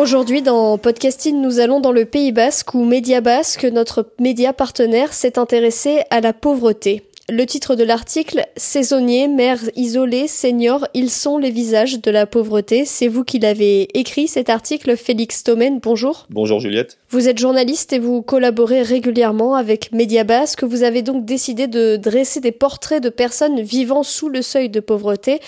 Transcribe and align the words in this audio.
Aujourd'hui, 0.00 0.40
dans 0.40 0.78
Podcasting, 0.78 1.42
nous 1.42 1.60
allons 1.60 1.78
dans 1.78 1.92
le 1.92 2.06
Pays 2.06 2.32
Basque 2.32 2.72
où 2.72 2.86
Média 2.86 3.20
Basque, 3.20 3.64
notre 3.64 4.06
média 4.18 4.54
partenaire, 4.54 5.12
s'est 5.12 5.38
intéressé 5.38 6.04
à 6.08 6.22
la 6.22 6.32
pauvreté. 6.32 7.02
Le 7.32 7.46
titre 7.46 7.76
de 7.76 7.84
l'article 7.84 8.44
Saisonniers, 8.56 9.28
mères 9.28 9.62
isolées, 9.76 10.26
seniors, 10.26 10.88
ils 10.94 11.10
sont 11.10 11.38
les 11.38 11.52
visages 11.52 12.00
de 12.00 12.10
la 12.10 12.26
pauvreté. 12.26 12.84
C'est 12.84 13.06
vous 13.06 13.22
qui 13.22 13.38
l'avez 13.38 13.96
écrit 13.96 14.26
cet 14.26 14.50
article, 14.50 14.96
Félix 14.96 15.44
Tomen. 15.44 15.78
Bonjour. 15.80 16.26
Bonjour 16.30 16.58
Juliette. 16.58 16.98
Vous 17.08 17.28
êtes 17.28 17.38
journaliste 17.38 17.92
et 17.92 18.00
vous 18.00 18.20
collaborez 18.22 18.82
régulièrement 18.82 19.54
avec 19.54 19.92
Média 19.92 20.24
Basque. 20.24 20.64
Vous 20.64 20.82
avez 20.82 21.02
donc 21.02 21.24
décidé 21.24 21.68
de 21.68 21.94
dresser 21.94 22.40
des 22.40 22.50
portraits 22.50 23.00
de 23.00 23.10
personnes 23.10 23.60
vivant 23.60 24.02
sous 24.02 24.28
le 24.28 24.42
seuil 24.42 24.68
de 24.68 24.80
pauvreté. 24.80 25.38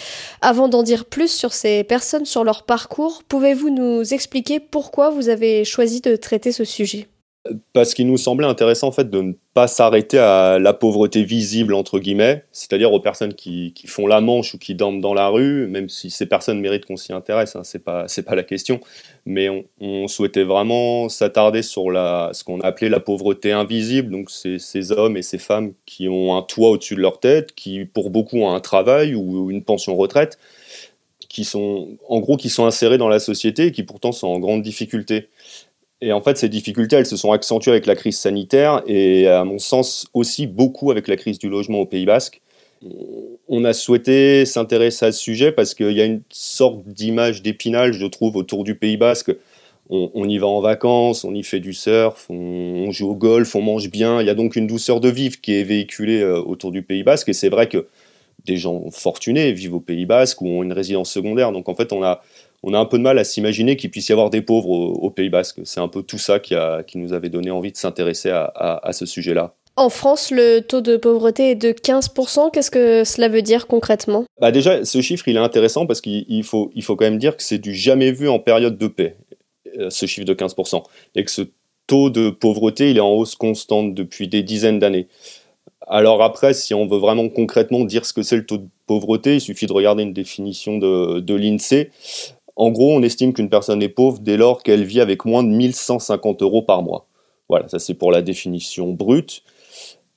Avant 0.41 0.69
d'en 0.69 0.85
dire 0.85 1.05
plus 1.05 1.33
sur 1.33 1.53
ces 1.53 1.83
personnes, 1.83 2.27
sur 2.27 2.45
leur 2.45 2.63
parcours, 2.63 3.25
pouvez-vous 3.27 3.71
nous 3.71 4.15
expliquer 4.15 4.61
pourquoi 4.61 5.11
vous 5.11 5.29
avez 5.29 5.65
choisi 5.65 6.01
de 6.01 6.15
traiter 6.15 6.53
ce 6.53 6.63
sujet? 6.63 7.09
Parce 7.73 7.95
qu'il 7.95 8.07
nous 8.07 8.19
semblait 8.19 8.47
intéressant 8.47 8.89
en 8.89 8.93
fait 8.93 9.11
de 9.11 9.21
ne 9.21 9.33
pas 9.53 9.67
s'arrêter 9.67 10.19
à 10.19 10.61
la 10.61 10.73
pauvreté 10.73 11.25
visible 11.25 11.75
entre 11.75 11.99
guillemets, 11.99 12.45
c'est-à-dire 12.53 12.93
aux 12.93 13.01
personnes 13.01 13.35
qui, 13.35 13.75
font 13.87 14.07
la 14.07 14.21
manche 14.21 14.55
ou 14.55 14.59
qui 14.59 14.77
dorment 14.77 15.01
dans 15.01 15.13
la 15.13 15.29
rue, 15.29 15.67
même 15.67 15.89
si 15.89 16.11
ces 16.11 16.27
personnes 16.27 16.61
méritent 16.61 16.87
qu'on 16.87 16.97
s'y 16.97 17.13
intéresse, 17.13 17.57
hein, 17.57 17.63
c'est 17.65 17.81
pas 17.83 18.35
la 18.35 18.43
question, 18.45 18.81
mais 19.27 19.49
on, 19.81 20.07
souhaitait 20.07 20.45
vraiment 20.45 21.09
s'attarder 21.09 21.63
sur 21.63 21.87
ce 21.87 22.45
qu'on 22.45 22.61
appelait 22.61 22.89
la 22.89 23.01
pauvreté 23.01 23.51
invisible, 23.51 24.11
donc 24.11 24.31
ces 24.31 24.93
hommes 24.93 25.17
et 25.17 25.23
ces 25.23 25.39
femmes 25.39 25.73
qui 25.85 26.09
ont 26.09 26.37
un 26.37 26.43
toit 26.43 26.71
au-dessus 26.71 26.95
de 26.95 27.01
leur 27.01 27.19
tête, 27.19 27.55
qui 27.55 27.85
pour 27.85 28.11
beaucoup 28.11 28.39
ont 28.39 28.55
un 28.55 28.61
travail 28.61 29.15
ou 29.17 29.51
une 29.51 29.65
pension 29.65 29.97
retraite, 29.97 30.39
qui 31.29 31.45
sont 31.45 31.97
en 32.09 32.21
gros 32.21 32.37
qui 32.37 32.51
sont 32.51 32.67
insérés 32.67 32.99
dans 32.99 33.09
la 33.09 33.19
société 33.19 33.67
et 33.67 33.73
qui 33.73 33.83
pourtant 33.83 34.13
sont 34.13 34.29
en 34.29 34.39
grande 34.39 34.63
difficulté. 34.63 35.29
Et 36.03 36.13
en 36.13 36.21
fait, 36.21 36.37
ces 36.37 36.49
difficultés, 36.49 36.97
elles 36.97 37.07
se 37.07 37.17
sont 37.17 37.31
accentuées 37.31 37.71
avec 37.71 37.87
la 37.87 37.95
crise 37.95 38.19
sanitaire 38.19 38.83
et, 38.89 39.29
à 39.29 39.45
mon 39.45 39.59
sens, 39.59 40.09
aussi 40.15 40.49
beaucoup 40.49 40.91
avec 40.91 41.07
la 41.07 41.17
crise 41.17 41.39
du 41.39 41.49
logement 41.49 41.79
au 41.79 41.87
Pays 41.87 42.05
Basque. 42.05 42.43
On 43.49 43.63
a 43.65 43.73
souhaité 43.73 44.45
s'intéresser 44.45 45.07
à 45.07 45.13
ce 45.13 45.21
sujet 45.21 45.53
parce 45.53 45.75
qu'il 45.75 45.93
y 45.93 46.01
a 46.01 46.05
une 46.05 46.23
sorte 46.29 46.85
d'image 46.89 47.41
d'épinal, 47.43 47.93
je 47.93 48.05
trouve, 48.07 48.35
autour 48.35 48.65
du 48.65 48.75
Pays 48.75 48.97
Basque. 48.97 49.33
On, 49.91 50.27
y 50.29 50.39
va 50.39 50.47
en 50.47 50.61
vacances, 50.61 51.23
on 51.23 51.35
y 51.35 51.43
fait 51.43 51.61
du 51.61 51.75
surf, 51.75 52.27
on, 52.31 52.91
joue 52.91 53.11
au 53.11 53.15
golf, 53.15 53.55
on 53.55 53.61
mange 53.61 53.91
bien. 53.91 54.21
Il 54.21 54.27
y 54.27 54.31
a 54.31 54.35
donc 54.35 54.57
une 54.57 54.67
douceur 54.67 55.01
de 55.01 55.09
vivre 55.09 55.41
qui 55.41 55.53
est 55.55 55.65
véhiculée 55.65 56.23
euh, 56.23 56.41
autour 56.41 56.73
du 56.73 56.83
Pays 56.83 57.03
Basque. 57.03 57.29
Et 57.29 57.35
c'est 57.35 57.51
vrai 57.51 57.69
que 57.69 57.87
des 58.47 58.57
gens 58.57 58.91
fortunés 58.91 59.53
vivent 59.53 59.75
au 59.75 59.81
Pays 59.81 60.07
Basque 60.07 60.41
ou 60.41 60.49
ont 60.49 60.63
une 60.63 60.73
résidence 60.73 61.13
secondaire. 61.13 61.53
Donc 61.53 61.69
en 61.69 61.75
fait, 61.75 61.93
on 61.93 62.03
a, 62.03 62.23
on 62.63 62.75
a 62.75 62.79
un 62.79 62.85
peu 62.85 62.99
de 62.99 63.03
mal 63.03 63.19
à 63.19 63.25
s'imaginer 63.25 63.77
qu'il 63.77 63.91
puisse 63.91 64.09
y 64.09 64.13
avoir 64.13 64.31
des 64.31 64.43
pauvres 64.43 64.69
au, 64.69 65.11
Pays 65.11 65.31
Basque. 65.31 65.61
C'est 65.65 65.81
un 65.81 65.89
peu 65.89 66.03
tout 66.03 66.19
ça 66.19 66.39
qui, 66.39 66.55
a, 66.55 66.83
qui 66.83 66.99
nous 66.99 67.13
avait 67.13 67.29
donné 67.29 67.51
envie 67.51 67.73
de 67.73 67.77
s'intéresser 67.77 68.31
à, 68.31 68.91
ce 68.93 69.05
sujet-là. 69.07 69.55
En 69.77 69.89
France, 69.89 70.31
le 70.31 70.61
taux 70.61 70.83
de 70.83 70.97
pauvreté 70.97 71.51
est 71.51 71.55
de 71.55 71.73
15%. 71.73 72.51
Qu'est-ce 72.53 72.71
que 72.71 73.05
cela 73.05 73.29
veut 73.29 73.43
dire 73.43 73.67
concrètement? 73.67 74.25
Bah 74.41 74.53
Déjà, 74.53 74.85
ce 74.85 75.01
chiffre, 75.01 75.27
il 75.29 75.37
est 75.37 75.41
intéressant 75.41 75.87
parce 75.87 76.01
qu'il 76.01 76.45
faut, 76.45 76.71
il 76.75 76.83
faut 76.83 76.95
quand 76.95 77.07
même 77.07 77.19
dire 77.19 77.37
que 77.37 77.43
c'est 77.43 77.59
du 77.59 77.75
jamais 77.75 78.13
vu 78.13 78.29
en 78.29 78.39
période 78.39 78.77
de 78.77 78.87
paix, 78.87 79.17
euh, 79.79 79.89
ce 79.89 80.07
chiffre 80.07 80.27
de 80.27 80.35
15%. 80.35 80.83
Et 81.15 81.25
que 81.25 81.31
ce 81.31 81.43
taux 81.87 82.11
de 82.11 82.31
pauvreté, 82.31 82.91
il 82.91 82.99
est 82.99 83.01
en 83.01 83.13
hausse 83.13 83.35
constante 83.35 83.95
depuis 83.95 84.29
des 84.29 84.43
dizaines 84.43 84.79
d'années. 84.79 85.09
Alors 85.89 86.23
après, 86.23 86.55
si 86.55 86.75
on 86.75 86.87
veut 86.87 86.99
vraiment 86.99 87.29
concrètement 87.29 87.85
dire 87.85 88.07
ce 88.07 88.13
que 88.13 88.23
c'est 88.23 88.37
le 88.37 88.47
taux 88.47 88.59
de 88.59 88.69
pauvreté, 88.87 89.37
il 89.37 89.41
suffit 89.41 89.67
de 89.67 89.73
regarder 89.73 90.03
une 90.03 90.13
définition 90.13 90.79
de, 90.79 91.21
de 91.21 91.35
l'INSEE. 91.35 91.91
En 92.57 92.71
gros, 92.71 92.95
on 92.95 93.03
estime 93.03 93.33
qu'une 93.33 93.49
personne 93.49 93.83
est 93.83 93.89
pauvre 93.89 94.19
dès 94.21 94.37
lors 94.37 94.63
qu'elle 94.63 94.85
vit 94.85 95.01
avec 95.01 95.25
moins 95.25 95.43
de 95.43 95.49
1150 95.49 96.43
euros 96.43 96.63
par 96.63 96.83
mois. 96.83 97.07
Voilà, 97.49 97.69
ça 97.69 97.79
c'est 97.79 97.95
pour 97.95 98.13
la 98.13 98.23
définition 98.23 98.93
brute. 98.93 99.43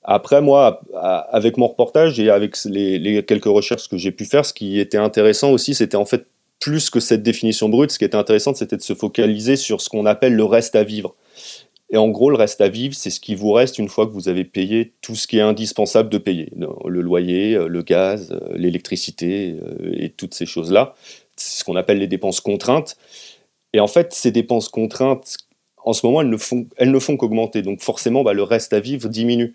Après, 0.02 0.40
moi, 0.40 0.80
avec 0.94 1.56
mon 1.56 1.66
reportage 1.66 2.20
et 2.20 2.30
avec 2.30 2.56
les, 2.64 3.24
quelques 3.24 3.46
recherches 3.46 3.88
que 3.88 3.96
j'ai 3.96 4.12
pu 4.12 4.24
faire, 4.24 4.46
ce 4.46 4.52
qui 4.52 4.78
était 4.78 4.98
intéressant 4.98 5.50
aussi, 5.50 5.74
c'était 5.74 5.96
en 5.96 6.04
fait 6.04 6.26
plus 6.60 6.90
que 6.90 7.00
cette 7.00 7.22
définition 7.22 7.68
brute, 7.68 7.90
ce 7.90 7.98
qui 7.98 8.04
était 8.04 8.16
intéressant, 8.16 8.54
c'était 8.54 8.76
de 8.76 8.82
se 8.82 8.94
focaliser 8.94 9.56
sur 9.56 9.80
ce 9.80 9.88
qu'on 9.88 10.06
appelle 10.06 10.34
le 10.34 10.44
reste 10.44 10.76
à 10.76 10.84
vivre. 10.84 11.16
Et 11.90 11.96
en 11.96 12.08
gros, 12.08 12.30
le 12.30 12.36
reste 12.36 12.60
à 12.60 12.68
vivre, 12.68 12.94
c'est 12.94 13.10
ce 13.10 13.20
qui 13.20 13.34
vous 13.34 13.52
reste 13.52 13.78
une 13.78 13.88
fois 13.88 14.06
que 14.06 14.12
vous 14.12 14.28
avez 14.28 14.44
payé 14.44 14.92
tout 15.02 15.14
ce 15.14 15.26
qui 15.26 15.38
est 15.38 15.42
indispensable 15.42 16.08
de 16.08 16.18
payer. 16.18 16.52
Le 16.56 17.00
loyer, 17.00 17.58
le 17.68 17.82
gaz, 17.82 18.36
l'électricité 18.54 19.56
euh, 19.60 19.92
et 19.92 20.10
toutes 20.10 20.34
ces 20.34 20.46
choses-là 20.46 20.94
c'est 21.36 21.60
ce 21.60 21.64
qu'on 21.64 21.76
appelle 21.76 21.98
les 21.98 22.06
dépenses 22.06 22.40
contraintes. 22.40 22.96
Et 23.72 23.80
en 23.80 23.86
fait, 23.86 24.12
ces 24.12 24.30
dépenses 24.30 24.68
contraintes, 24.68 25.36
en 25.84 25.92
ce 25.92 26.04
moment, 26.04 26.20
elles 26.20 26.30
ne 26.30 26.36
font, 26.36 26.66
font 27.00 27.16
qu'augmenter. 27.16 27.62
Donc 27.62 27.80
forcément, 27.80 28.24
bah, 28.24 28.32
le 28.32 28.42
reste 28.42 28.72
à 28.72 28.80
vivre 28.80 29.08
diminue. 29.08 29.54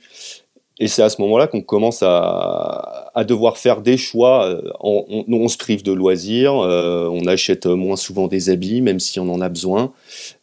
Et 0.79 0.87
c'est 0.87 1.03
à 1.03 1.09
ce 1.09 1.21
moment-là 1.21 1.47
qu'on 1.47 1.61
commence 1.61 2.01
à, 2.01 3.11
à, 3.13 3.23
devoir 3.23 3.57
faire 3.57 3.81
des 3.81 3.97
choix. 3.97 4.45
Euh, 4.47 4.71
on, 4.79 5.47
se 5.47 5.57
prive 5.57 5.83
de 5.83 5.91
loisirs, 5.91 6.57
euh, 6.57 7.07
on 7.11 7.27
achète 7.27 7.67
moins 7.67 7.95
souvent 7.95 8.27
des 8.27 8.49
habits, 8.49 8.81
même 8.81 8.99
si 8.99 9.19
on 9.19 9.29
en 9.29 9.41
a 9.41 9.49
besoin. 9.49 9.93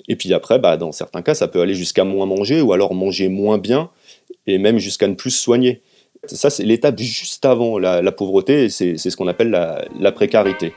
Et 0.07 0.15
puis 0.15 0.33
après, 0.33 0.59
bah, 0.59 0.77
dans 0.77 0.93
certains 0.93 1.23
cas, 1.23 1.35
ça 1.35 1.49
peut 1.49 1.61
aller 1.61 1.75
jusqu'à 1.75 2.05
moins 2.05 2.27
manger 2.27 2.61
ou 2.61 2.73
alors 2.73 2.95
manger 2.95 3.29
moins 3.29 3.59
bien 3.59 3.91
et 4.47 4.59
même 4.59 4.79
jusqu'à 4.79 5.09
ne 5.09 5.15
plus 5.15 5.31
soigner. 5.31 5.83
Ça, 6.27 6.51
c'est 6.51 6.65
l'étape 6.65 6.99
juste 6.99 7.45
avant 7.45 7.79
la, 7.79 8.13
pauvreté, 8.13 8.69
c'est 8.69 8.97
ce 8.97 9.17
qu'on 9.17 9.29
appelle 9.29 9.51
la 9.51 10.13
précarité. 10.13 10.73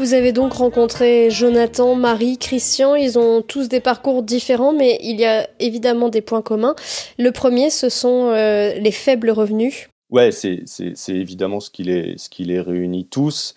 Vous 0.00 0.14
avez 0.14 0.32
donc 0.32 0.54
rencontré 0.54 1.30
Jonathan, 1.30 1.94
Marie, 1.94 2.38
Christian. 2.38 2.94
Ils 2.94 3.18
ont 3.18 3.42
tous 3.42 3.68
des 3.68 3.80
parcours 3.80 4.22
différents, 4.22 4.72
mais 4.72 4.98
il 5.02 5.20
y 5.20 5.26
a 5.26 5.46
évidemment 5.60 6.08
des 6.08 6.22
points 6.22 6.42
communs. 6.42 6.74
Le 7.18 7.30
premier, 7.30 7.70
ce 7.70 7.88
sont 7.88 8.30
euh, 8.30 8.74
les 8.74 8.92
faibles 8.92 9.30
revenus. 9.30 9.88
Ouais, 10.10 10.32
c'est 10.32 10.64
évidemment 11.08 11.60
ce 11.60 11.70
qui, 11.70 11.84
les, 11.84 12.14
ce 12.16 12.28
qui 12.28 12.44
les 12.44 12.60
réunit 12.60 13.06
tous. 13.06 13.54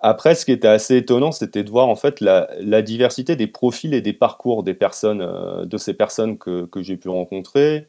Après, 0.00 0.34
ce 0.34 0.44
qui 0.44 0.52
était 0.52 0.66
assez 0.66 0.96
étonnant, 0.96 1.30
c'était 1.30 1.62
de 1.62 1.70
voir 1.70 1.88
en 1.88 1.94
fait 1.96 2.20
la, 2.20 2.82
diversité 2.82 3.36
des 3.36 3.46
profils 3.46 3.94
et 3.94 4.00
des 4.00 4.12
parcours 4.12 4.62
des 4.62 4.74
personnes, 4.74 5.20
euh, 5.20 5.66
de 5.66 5.76
ces 5.78 5.94
personnes 5.94 6.38
que, 6.38 6.64
que 6.66 6.82
j'ai 6.82 6.96
pu 6.96 7.08
rencontrer. 7.10 7.86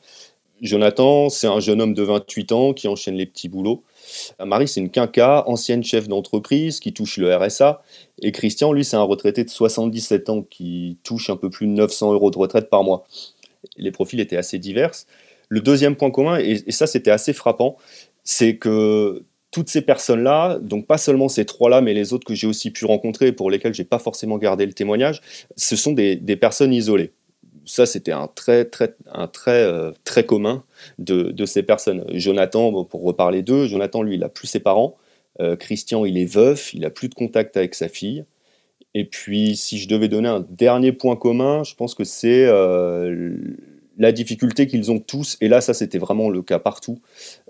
Jonathan, 0.62 1.30
c'est 1.30 1.48
un 1.48 1.59
jeune 1.59 1.81
homme 1.81 1.94
de 1.94 2.01
28 2.01 2.51
ans 2.51 2.74
qui 2.74 2.88
enchaîne 2.88 3.15
les 3.15 3.25
petits 3.25 3.50
boulots. 3.50 3.83
Marie, 4.44 4.68
c'est 4.68 4.80
une 4.80 4.89
quinca, 4.89 5.44
ancienne 5.48 5.83
chef 5.83 6.07
d'entreprise 6.07 6.80
qui 6.80 6.94
touche 6.94 7.18
le 7.18 7.36
RSA. 7.36 7.81
Et 8.21 8.31
Christian, 8.31 8.74
lui, 8.74 8.83
c'est 8.83 8.95
un 8.95 9.04
retraité 9.04 9.44
de 9.44 9.50
77 9.50 10.30
ans 10.30 10.42
qui 10.42 10.98
touche 11.04 11.30
un 11.30 11.36
peu 11.36 11.50
plus 11.50 11.68
de 11.68 11.74
900 11.74 12.13
euros 12.13 12.31
de 12.31 12.38
retraite 12.38 12.69
par 12.69 12.83
mois. 12.83 13.06
Les 13.77 13.92
profils 13.92 14.19
étaient 14.19 14.38
assez 14.38 14.57
divers. 14.57 14.92
Le 15.50 15.62
deuxième 15.62 15.95
point 15.95 16.12
commun, 16.12 16.39
et, 16.39 16.71
ça 16.71 16.88
c'était 16.88 17.12
assez 17.12 17.33
frappant, 17.33 17.77
c'est 18.24 18.57
que 18.57 19.24
toutes 19.51 19.69
ces 19.69 19.81
personnes-là, 19.81 20.59
donc 20.59 20.88
pas 20.88 20.98
seulement 20.98 21.30
ces 21.30 21.45
trois-là, 21.45 21.81
mais 21.81 21.94
les 21.94 22.13
autres 22.13 22.27
que 22.27 22.36
j'ai 22.36 22.48
aussi 22.48 22.71
pu 22.71 22.86
rencontrer, 22.86 23.31
pour 23.31 23.50
lesquels 23.50 23.74
j'ai 23.74 23.86
pas 23.86 24.00
forcément 24.00 24.38
gardé 24.38 24.65
le 24.65 24.74
témoignage, 24.74 25.21
ce 25.56 25.75
sont 25.75 25.94
des 25.94 26.36
personnes 26.36 26.74
isolées 26.74 27.13
ça, 27.68 27.86
c'était 27.86 28.14
un 28.14 28.28
trait, 28.28 28.66
très, 28.66 28.96
un 29.14 29.28
trait 29.28 29.64
euh, 29.64 29.92
très 30.04 30.25
commun 30.25 30.64
de, 30.98 31.46
ces 31.46 31.64
personnes. 31.64 32.06
Jonathan, 32.14 32.84
pour 32.86 33.04
reparler 33.04 33.44
d'eux, 33.44 33.68
Jonathan, 33.68 34.02
lui, 34.02 34.16
il 34.16 34.24
a 34.24 34.30
plus 34.30 34.48
ses 34.48 34.60
parents. 34.60 34.98
Euh, 35.40 35.56
Christian, 35.56 36.06
il 36.06 36.18
est 36.18 36.25
veuf, 36.25 36.74
il 36.74 36.86
a 36.86 36.90
plus 36.90 37.10
de 37.10 37.16
contact 37.16 37.58
avec 37.58 37.75
sa 37.75 37.90
fille. 37.90 38.25
Et 38.94 39.06
puis, 39.06 39.56
si 39.56 39.78
je 39.78 39.88
devais 39.88 40.08
donner 40.08 40.30
un 40.30 40.46
dernier 40.50 40.92
point 40.92 41.16
commun, 41.16 41.64
je 41.64 41.75
pense 41.75 41.94
que 41.94 42.04
c'est 42.04 42.46
euh, 42.46 43.38
la 43.98 44.12
difficulté 44.12 44.66
qu'ils 44.68 44.90
ont 44.90 45.00
tous. 45.00 45.38
Et 45.42 45.50
là, 45.50 45.62
ça, 45.62 45.74
c'était 45.74 46.00
vraiment 46.00 46.30
le 46.30 46.42
cas 46.42 46.60
partout. 46.60 47.00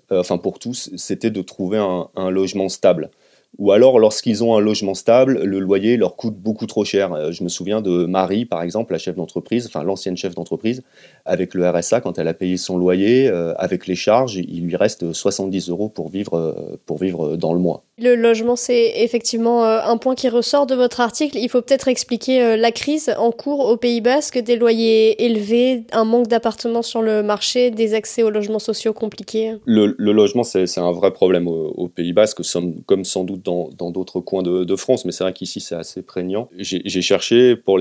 enfin, 0.10 0.38
pour 0.38 0.60
tous, 0.60 0.90
c'était 0.98 1.32
de 1.32 1.42
trouver 1.42 1.78
un 1.78 2.30
logement 2.30 2.70
stable 2.70 3.12
ou 3.58 3.72
alors 3.72 4.00
lorsqu'ils 4.00 4.44
ont 4.44 4.56
un 4.56 4.60
logement 4.60 4.94
stable, 4.94 5.44
le 5.44 5.60
loyer 5.60 5.98
leur 5.98 6.16
coûte 6.16 6.36
beaucoup 6.36 6.68
trop 6.68 6.86
cher. 6.86 7.14
Euh, 7.14 7.32
je 7.32 7.44
me 7.44 7.50
souviens 7.50 7.82
de 7.82 8.06
Marie, 8.06 8.46
par 8.46 8.62
exemple, 8.62 8.94
la 8.94 9.00
chef 9.00 9.16
d'entreprise, 9.16 9.66
enfin 9.66 9.84
l'ancienne 9.84 10.18
chef 10.18 10.36
d'entreprise, 10.36 10.84
avec 11.26 11.54
le 11.54 11.68
RSA, 11.68 12.02
quand 12.02 12.20
elle 12.20 12.28
a 12.28 12.34
payé 12.34 12.58
son 12.58 12.78
loyer, 12.78 13.28
euh, 13.30 13.54
avec 13.58 13.88
les 13.88 13.96
charges, 13.96 14.36
il 14.36 14.66
lui 14.66 14.76
reste 14.76 15.12
70 15.12 15.70
euros 15.70 15.90
pour 15.90 16.10
vivre, 16.10 16.38
euh, 16.38 16.80
pour 16.86 16.98
vivre 17.00 17.36
dans 17.36 17.54
le 17.54 17.60
mois. 17.60 17.87
Le 18.00 18.16
logement, 18.16 18.56
c'est 18.56 18.94
effectivement 18.98 19.64
un 19.66 19.98
point 19.98 20.14
qui 20.14 20.30
ressort 20.30 20.68
de 20.68 20.76
votre 20.76 21.02
article. 21.02 21.38
Il 21.40 21.50
faut 21.50 21.64
peut-être 21.64 21.88
expliquer 21.88 22.56
la 22.56 22.72
crise 22.72 23.12
en 23.18 23.32
cours 23.32 23.66
au 23.66 23.76
Pays 23.76 24.02
Basque, 24.02 24.38
des 24.38 24.56
loyers 24.56 25.26
élevés, 25.26 25.84
un 25.92 26.06
manque 26.06 26.28
d'appartements 26.28 26.84
sur 26.84 27.02
le 27.02 27.24
marché, 27.24 27.72
des 27.72 27.96
accès 27.96 28.22
aux 28.22 28.30
logements 28.30 28.60
sociaux 28.60 28.94
compliqués. 28.94 29.56
Le, 29.66 29.96
logement, 29.98 30.44
c'est 30.44 30.78
un 30.78 30.92
vrai 30.92 31.12
problème 31.12 31.48
au, 31.48 31.88
Pays 31.88 32.14
Basque, 32.14 32.42
comme 32.86 33.04
sans 33.04 33.24
doute 33.24 33.44
dans 33.44 33.92
d'autres 33.92 34.20
coins 34.20 34.44
de, 34.44 34.76
France, 34.76 35.06
mais 35.06 35.12
c'est 35.12 35.24
vrai 35.24 35.34
qu'ici 35.34 35.60
c'est 35.60 35.76
assez 35.76 36.04
prégnant. 36.04 36.50
J'ai 36.60 37.02
cherché 37.02 37.56
pour, 37.56 37.80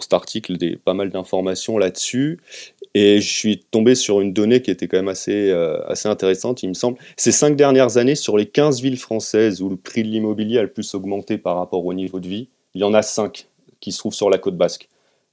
cet 0.00 0.12
article 0.14 0.56
pas 0.78 0.94
mal 0.94 1.10
d'informations 1.10 1.76
là-dessus, 1.76 2.40
et 2.94 3.20
je 3.20 3.32
suis 3.32 3.58
tombé 3.58 3.94
sur 3.94 4.20
une 4.20 4.32
donnée 4.32 4.60
qui 4.60 4.70
était 4.70 4.86
quand 4.86 4.98
même 4.98 5.08
assez, 5.08 5.50
euh, 5.50 5.82
assez 5.86 6.08
intéressante, 6.08 6.62
il 6.62 6.68
me 6.68 6.74
semble. 6.74 6.98
Ces 7.16 7.32
cinq 7.32 7.56
dernières 7.56 7.96
années, 7.96 8.14
sur 8.14 8.36
les 8.36 8.46
15 8.46 8.82
villes 8.82 8.98
françaises 8.98 9.62
où 9.62 9.68
le 9.68 9.76
prix 9.76 10.02
de 10.02 10.08
l'immobilier 10.08 10.58
a 10.58 10.62
le 10.62 10.72
plus 10.72 10.94
augmenté 10.94 11.38
par 11.38 11.56
rapport 11.56 11.84
au 11.84 11.94
niveau 11.94 12.20
de 12.20 12.28
vie, 12.28 12.48
il 12.74 12.80
y 12.82 12.84
en 12.84 12.94
a 12.94 13.02
cinq 13.02 13.48
qui 13.80 13.92
se 13.92 13.98
trouvent 13.98 14.14
sur 14.14 14.30
la 14.30 14.38
côte 14.38 14.56
basque. 14.56 14.88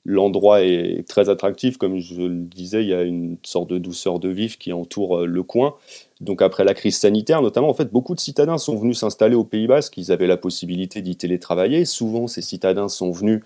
L'endroit 0.05 0.63
est 0.63 1.05
très 1.07 1.27
attractif, 1.27 1.77
comme 1.77 1.99
je 1.99 2.21
le 2.21 2.45
disais, 2.45 2.81
il 2.81 2.87
y 2.89 2.93
a 2.93 3.03
une 3.03 3.37
sorte 3.43 3.69
de 3.69 3.77
douceur 3.77 4.19
de 4.19 4.29
vif 4.29 4.57
qui 4.57 4.71
entoure 4.71 5.19
euh, 5.19 5.25
le 5.25 5.43
coin. 5.43 5.75
Donc 6.21 6.41
après 6.41 6.63
la 6.63 6.73
crise 6.73 6.97
sanitaire, 6.97 7.41
notamment, 7.41 7.69
en 7.69 7.73
fait, 7.73 7.91
beaucoup 7.91 8.15
de 8.15 8.19
citadins 8.19 8.57
sont 8.57 8.77
venus 8.77 8.99
s'installer 8.99 9.35
au 9.35 9.43
Pays 9.43 9.67
Basque. 9.67 9.97
Ils 9.97 10.13
avaient 10.13 10.27
la 10.27 10.37
possibilité 10.37 11.01
d'y 11.01 11.17
télétravailler. 11.17 11.83
Souvent, 11.83 12.27
ces 12.27 12.41
citadins 12.41 12.87
sont 12.87 13.11
venus 13.11 13.41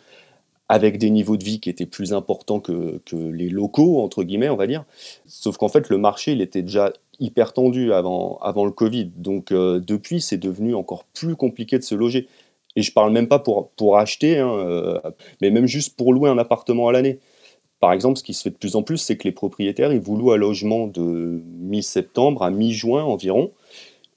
avec 0.74 0.98
des 0.98 1.12
niveaux 1.12 1.38
de 1.38 1.44
vie 1.44 1.60
qui 1.60 1.70
étaient 1.70 1.86
plus 1.86 2.14
importants 2.14 2.60
que, 2.60 3.00
les 3.14 3.48
locaux, 3.48 4.02
entre 4.02 4.24
guillemets, 4.24 4.50
on 4.50 4.56
va 4.56 4.66
dire. 4.66 4.86
Sauf 5.28 5.58
qu'en 5.58 5.68
fait, 5.68 5.88
le 5.90 6.00
marché, 6.00 6.32
il 6.32 6.42
était 6.42 6.64
déjà 6.64 6.92
hyper 7.20 7.54
tendu 7.54 7.94
avant, 7.94 8.40
le 8.44 8.72
Covid. 8.72 9.12
Donc 9.16 9.52
euh, 9.52 9.80
depuis, 9.80 10.20
c'est 10.20 10.40
devenu 10.40 10.74
encore 10.74 11.04
plus 11.14 11.36
compliqué 11.36 11.78
de 11.78 11.84
se 11.84 11.94
loger. 11.94 12.28
Et 12.76 12.82
je 12.82 12.92
parle 12.92 13.12
même 13.12 13.28
pas 13.28 13.38
pour, 13.38 13.70
pour 13.78 14.00
acheter, 14.00 14.40
hein, 14.40 14.52
euh, 14.52 15.00
mais 15.42 15.52
même 15.52 15.68
juste 15.68 15.96
pour 15.96 16.12
louer 16.12 16.32
un 16.32 16.40
appartement 16.40 16.88
à 16.88 16.92
l'année. 16.92 17.20
Par 17.80 17.94
exemple, 17.94 18.18
ce 18.18 18.24
qui 18.24 18.34
se 18.34 18.42
fait 18.42 18.50
de 18.50 18.58
plus 18.58 18.76
en 18.76 18.82
plus, 18.82 18.98
c'est 18.98 19.16
que 19.16 19.26
les 19.26 19.32
propriétaires, 19.32 19.94
ils 19.94 20.00
vous 20.00 20.18
louent 20.18 20.32
un 20.32 20.38
logement 20.38 20.88
de 20.88 21.40
mi-septembre 21.60 22.42
à 22.42 22.50
mi-juin 22.50 23.04
environ, 23.04 23.52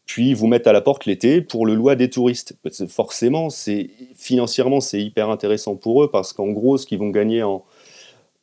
puis 0.07 0.35
vous 0.35 0.47
mettent 0.47 0.67
à 0.67 0.73
la 0.73 0.81
porte 0.81 1.05
l'été 1.05 1.43
pour 1.43 1.67
le 1.67 1.75
louer 1.75 1.93
à 1.93 1.97
des 1.97 2.09
touristes. 2.09 2.57
Forcément, 2.89 3.51
c'est 3.51 3.91
financièrement, 4.15 4.81
c'est 4.81 5.03
hyper 5.03 5.31
intéressant 5.31 5.77
pour 5.77 6.03
eux 6.03 6.11
parce 6.11 6.33
qu'en 6.33 6.49
gros, 6.49 6.79
ce 6.79 6.87
qu'ils 6.87 6.99
vont 6.99 7.11
gagner 7.11 7.43
en, 7.43 7.65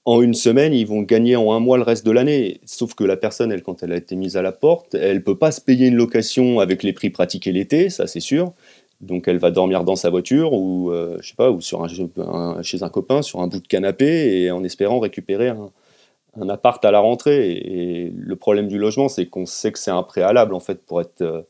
en 0.05 0.21
une 0.21 0.33
semaine, 0.33 0.73
ils 0.73 0.85
vont 0.85 1.01
gagner 1.01 1.35
en 1.35 1.53
un 1.53 1.59
mois 1.59 1.77
le 1.77 1.83
reste 1.83 2.05
de 2.05 2.11
l'année. 2.11 2.59
Sauf 2.65 2.93
que 2.93 3.03
la 3.05 3.15
personne, 3.15 3.51
elle, 3.51 3.63
quand 3.63 3.83
elle 3.83 3.93
a 3.93 3.95
été 3.95 4.15
mise 4.15 4.35
à 4.35 4.41
la 4.41 4.51
porte, 4.51 4.95
elle 4.95 5.23
peut 5.23 5.37
pas 5.37 5.51
se 5.51 5.61
payer 5.61 5.87
une 5.87 5.95
location 5.95 6.59
avec 6.59 6.83
les 6.83 6.93
prix 6.93 7.09
pratiqués 7.09 7.51
l'été, 7.51 7.89
ça 7.89 8.07
c'est 8.07 8.19
sûr. 8.19 8.53
Donc 8.99 9.27
elle 9.27 9.37
va 9.37 9.51
dormir 9.51 9.83
dans 9.83 9.95
sa 9.95 10.09
voiture 10.09 10.53
ou 10.53 10.91
euh, 10.91 11.17
je 11.21 11.29
sais 11.29 11.35
pas 11.35 11.51
ou 11.51 11.59
un, 11.77 12.61
chez 12.61 12.83
un 12.83 12.89
copain 12.89 13.21
sur 13.21 13.41
un 13.41 13.47
bout 13.47 13.59
de 13.59 13.67
canapé 13.67 14.41
et 14.41 14.51
en 14.51 14.63
espérant 14.63 14.99
récupérer 14.99 15.49
un, 15.49 16.49
appart 16.49 16.83
à 16.83 16.91
la 16.91 16.99
rentrée. 16.99 17.51
Et, 17.51 18.13
le 18.15 18.35
problème 18.35 18.67
du 18.67 18.77
logement, 18.77 19.07
c'est 19.07 19.27
qu'on 19.27 19.45
sait 19.45 19.71
que 19.71 19.79
c'est 19.79 19.91
un 19.91 20.03
préalable 20.03 20.53
en 20.53 20.59
fait 20.59 20.81
pour 20.85 21.01
être 21.01 21.21
euh, 21.21 21.41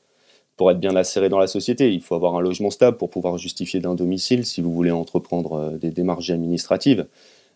pour 0.58 0.72
être 0.72 0.80
bien 0.80 0.96
inséré 0.96 1.30
dans 1.30 1.40
la 1.40 1.48
société. 1.48 1.92
Il 1.94 2.02
faut 2.02 2.16
avoir 2.16 2.36
un 2.36 2.42
logement 2.42 2.70
stable 2.70 2.98
pour 2.98 3.10
pouvoir 3.10 3.38
justifier 3.38 3.80
d'un 3.80 3.96
domicile 3.96 4.46
si 4.46 4.62
vous 4.62 4.74
voulez 4.74 4.92
entreprendre 4.92 5.54
euh, 5.54 5.78
des 5.78 5.92
démarches 5.92 6.30
administratives. 6.30 7.08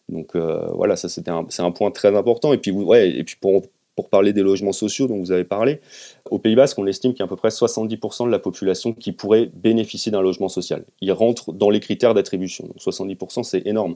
Donc 0.09 0.37
voilà, 0.37 0.95
ça 0.95 1.09
c'était 1.09 1.31
c'est 1.49 1.63
un 1.63 1.71
point 1.71 1.91
très 1.91 2.15
important. 2.15 2.53
Et 2.53 2.57
puis 2.57 2.71
et 2.71 3.23
puis 3.25 3.35
pour 3.41 3.63
pour 3.97 4.09
parler 4.09 4.31
des 4.31 4.43
logements 4.43 4.73
sociaux 4.73 5.07
dont 5.07 5.17
vous 5.17 5.31
avez 5.31 5.43
parlé, 5.43 5.81
au 6.29 6.37
Pays 6.37 6.55
Basque, 6.55 6.77
on 6.77 6.85
estime 6.85 7.13
qu'il 7.13 7.21
y 7.21 7.23
a 7.23 7.25
à 7.25 7.27
peu 7.27 7.35
près 7.35 7.49
70% 7.49 8.27
de 8.27 8.31
la 8.31 8.37
population 8.37 8.93
qui 8.93 9.11
pourrait 9.11 9.49
bénéficier 9.55 10.11
d'un 10.11 10.21
logement 10.21 10.49
social. 10.49 10.85
Ils 11.01 11.11
rentrent 11.11 11.51
dans 11.51 11.71
les 11.71 11.79
critères 11.79 12.13
d'attribution. 12.13 12.69
70%, 12.77 13.41
c'est 13.41 13.65
énorme. 13.65 13.95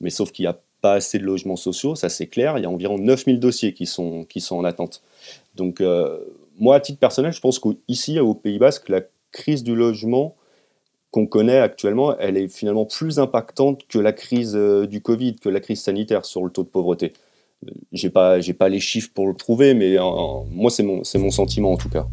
Mais 0.00 0.08
sauf 0.08 0.32
qu'il 0.32 0.44
n'y 0.44 0.48
a 0.48 0.58
pas 0.80 0.94
assez 0.94 1.18
de 1.18 1.24
logements 1.24 1.56
sociaux, 1.56 1.94
ça 1.94 2.08
c'est 2.08 2.28
clair. 2.28 2.56
Il 2.56 2.62
y 2.62 2.64
a 2.64 2.70
environ 2.70 2.96
9000 2.96 3.38
dossiers 3.40 3.74
qui 3.74 3.84
sont, 3.84 4.24
qui 4.24 4.40
sont 4.40 4.56
en 4.56 4.64
attente. 4.64 5.02
Donc, 5.54 5.82
euh, 5.82 6.18
moi, 6.58 6.76
à 6.76 6.80
titre 6.80 6.98
personnel, 6.98 7.32
je 7.32 7.40
pense 7.40 7.58
qu'ici, 7.58 8.18
au 8.20 8.34
Pays 8.34 8.58
Basque, 8.58 8.88
la 8.88 9.00
crise 9.32 9.62
du 9.62 9.74
logement 9.74 10.36
qu'on 11.10 11.26
connaît 11.26 11.58
actuellement, 11.58 12.16
elle 12.18 12.36
est 12.36 12.48
finalement 12.48 12.86
plus 12.86 13.18
impactante 13.18 13.86
que 13.86 13.98
la 13.98 14.12
crise 14.12 14.56
euh, 14.56 14.86
du 14.86 15.02
Covid, 15.02 15.36
que 15.36 15.48
la 15.48 15.60
crise 15.60 15.82
sanitaire 15.82 16.24
sur 16.24 16.44
le 16.44 16.50
taux 16.50 16.62
de 16.62 16.68
pauvreté. 16.68 17.12
J'ai 17.92 18.10
pas 18.10 18.38
pas 18.58 18.68
les 18.68 18.80
chiffres 18.80 19.10
pour 19.14 19.28
le 19.28 19.34
prouver 19.34 19.74
mais 19.74 19.96
euh, 19.96 20.02
moi 20.50 20.68
c'est 20.68 20.82
mon 20.82 21.04
c'est 21.04 21.18
mon 21.18 21.30
sentiment 21.30 21.72
en 21.72 21.76
tout 21.76 21.88
cas 21.88 22.08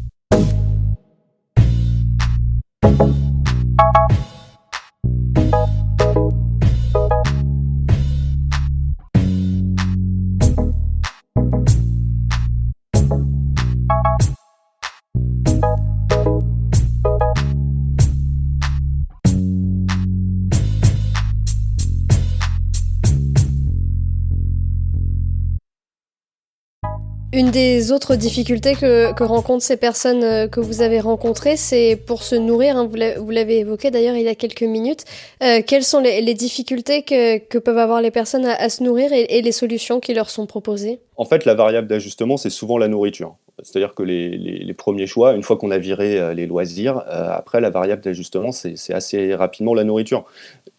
Une 27.32 27.52
des 27.52 27.92
autres 27.92 28.16
difficultés 28.16 28.74
que, 28.74 29.22
rencontrent 29.22 29.62
ces 29.62 29.76
personnes 29.76 30.24
euh, 30.24 30.48
que 30.48 30.58
vous 30.58 30.82
avez 30.82 30.98
rencontrées, 30.98 31.56
c'est 31.56 31.94
pour 31.94 32.24
se 32.24 32.34
nourrir. 32.34 32.76
Hein, 32.76 32.88
vous 32.88 33.30
l'avez 33.30 33.60
évoqué 33.60 33.92
d'ailleurs 33.92 34.16
il 34.16 34.24
y 34.24 34.28
a 34.28 34.34
quelques 34.34 34.64
minutes. 34.64 35.04
Euh, 35.40 35.60
quelles 35.64 35.84
sont 35.84 36.00
les, 36.00 36.34
difficultés 36.34 37.02
que, 37.02 37.58
peuvent 37.58 37.78
avoir 37.78 38.02
les 38.02 38.10
personnes 38.10 38.46
à, 38.46 38.68
se 38.68 38.82
nourrir 38.82 39.12
et, 39.12 39.42
les 39.42 39.52
solutions 39.52 40.00
qui 40.00 40.12
leur 40.12 40.28
sont 40.28 40.46
proposées? 40.46 40.98
En 41.16 41.24
fait, 41.24 41.44
la 41.44 41.54
variable 41.54 41.86
d'ajustement, 41.86 42.36
c'est 42.36 42.50
souvent 42.50 42.78
la 42.78 42.88
nourriture. 42.88 43.36
C'est-à-dire 43.62 43.94
que 43.94 44.02
les, 44.02 44.74
premiers 44.74 45.06
choix, 45.06 45.34
une 45.34 45.42
fois 45.42 45.56
qu'on 45.56 45.70
a 45.70 45.78
viré 45.78 46.18
euh, 46.18 46.34
les 46.34 46.46
loisirs, 46.46 47.02
après 47.08 47.60
la 47.60 47.70
variable 47.70 48.02
d'ajustement, 48.02 48.52
c'est 48.52 48.94
assez 48.94 49.34
rapidement 49.34 49.74
la 49.74 49.84
nourriture. 49.84 50.24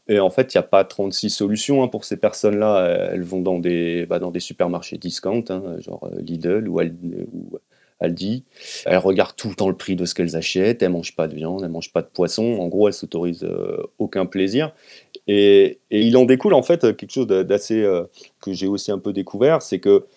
Et 0.07 0.19
en 0.19 0.29
fait, 0.29 0.53
il 0.53 0.57
n'y 0.57 0.59
a 0.59 0.63
pas 0.63 0.83
36 0.83 1.29
solutions 1.29 1.83
hein, 1.83 1.87
pour 1.87 2.05
ces 2.05 2.17
personnes-là. 2.17 3.11
Elles 3.13 3.23
vont 3.23 3.41
dans 3.41 3.59
des, 3.59 4.05
bah, 4.05 4.19
dans 4.19 4.31
des 4.31 4.39
supermarchés 4.39 4.97
discount, 4.97 5.43
hein, 5.49 5.79
genre 5.79 6.09
euh, 6.11 6.21
Lidl 6.21 6.67
ou, 6.67 6.79
Aldi. 7.99 8.43
Elles 8.85 8.97
regardent 8.97 9.35
tout 9.35 9.49
le 9.49 9.55
temps 9.55 9.69
le 9.69 9.77
prix 9.77 9.95
de 9.95 10.05
ce 10.05 10.15
qu'elles 10.15 10.35
achètent. 10.35 10.81
Elles 10.81 10.89
mangent 10.89 11.15
pas 11.15 11.27
de 11.27 11.35
viande, 11.35 11.63
elles 11.63 11.69
mangent 11.69 11.93
pas 11.93 12.01
de 12.01 12.07
poisson. 12.07 12.57
En 12.59 12.67
gros, 12.67 12.87
elles 12.87 12.95
s'autorisent 12.95 13.47
aucun 13.99 14.25
plaisir. 14.25 14.73
Et, 15.27 15.79
il 15.91 16.17
en 16.17 16.25
découle 16.25 16.55
en 16.55 16.63
fait 16.63 16.81
quelque 16.97 17.11
chose 17.11 17.27
d'assez 17.27 17.87
que 18.41 18.53
j'ai 18.53 18.65
aussi 18.65 18.91
un 18.91 18.97
peu 18.97 19.13
découvert, 19.13 19.61
c'est 19.61 19.77
que 19.77 20.07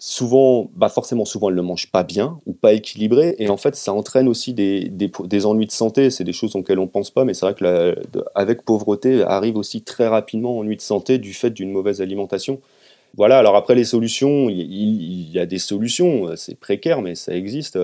souvent, 0.00 0.70
bah 0.74 0.88
forcément, 0.88 1.26
souvent, 1.26 1.50
elles 1.50 1.56
ne 1.56 1.60
mangent 1.60 1.90
pas 1.92 2.02
bien 2.02 2.40
ou 2.46 2.54
pas 2.54 2.72
équilibré. 2.72 3.36
Et 3.38 3.50
en 3.50 3.58
fait, 3.58 3.76
ça 3.76 3.92
entraîne 3.92 4.28
aussi 4.28 4.54
des, 4.54 4.88
des, 4.88 5.46
ennuis 5.46 5.66
de 5.66 5.72
santé. 5.72 6.10
C'est 6.10 6.24
des 6.24 6.32
choses 6.32 6.56
auxquelles 6.56 6.78
on 6.78 6.84
ne 6.84 6.88
pense 6.88 7.10
pas, 7.10 7.24
mais 7.24 7.34
c'est 7.34 7.44
vrai 7.44 7.54
que 7.54 7.94
avec 8.34 8.62
pauvreté 8.62 9.22
arrive 9.22 9.56
aussi 9.56 9.82
très 9.82 10.08
rapidement 10.08 10.58
ennui 10.58 10.76
de 10.76 10.80
santé 10.80 11.18
du 11.18 11.34
fait 11.34 11.50
d'une 11.50 11.70
mauvaise 11.70 12.00
alimentation. 12.00 12.60
Voilà, 13.16 13.38
alors 13.38 13.56
après 13.56 13.74
les 13.74 13.84
solutions, 13.84 14.48
il, 14.48 15.30
y 15.30 15.38
a 15.38 15.46
des 15.46 15.58
solutions, 15.58 16.34
c'est 16.36 16.58
précaire, 16.58 17.02
mais 17.02 17.14
ça 17.14 17.34
existe. 17.34 17.78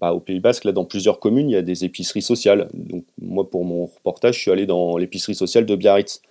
Bah, 0.00 0.12
au 0.12 0.20
Pays 0.20 0.40
Basque, 0.40 0.64
là, 0.64 0.72
dans 0.72 0.84
plusieurs 0.84 1.18
communes, 1.18 1.50
il 1.50 1.52
y 1.52 1.56
a 1.56 1.62
des 1.62 1.84
épiceries 1.84 2.22
sociales. 2.22 2.68
Donc, 2.72 3.04
moi, 3.20 3.48
pour 3.50 3.64
mon 3.64 3.86
reportage, 3.86 4.36
je 4.36 4.40
suis 4.40 4.50
allé 4.50 4.64
dans 4.66 4.96
l'épicerie 4.96 5.34
sociale 5.34 5.66
de 5.66 5.74
Biarritz. 5.76 6.22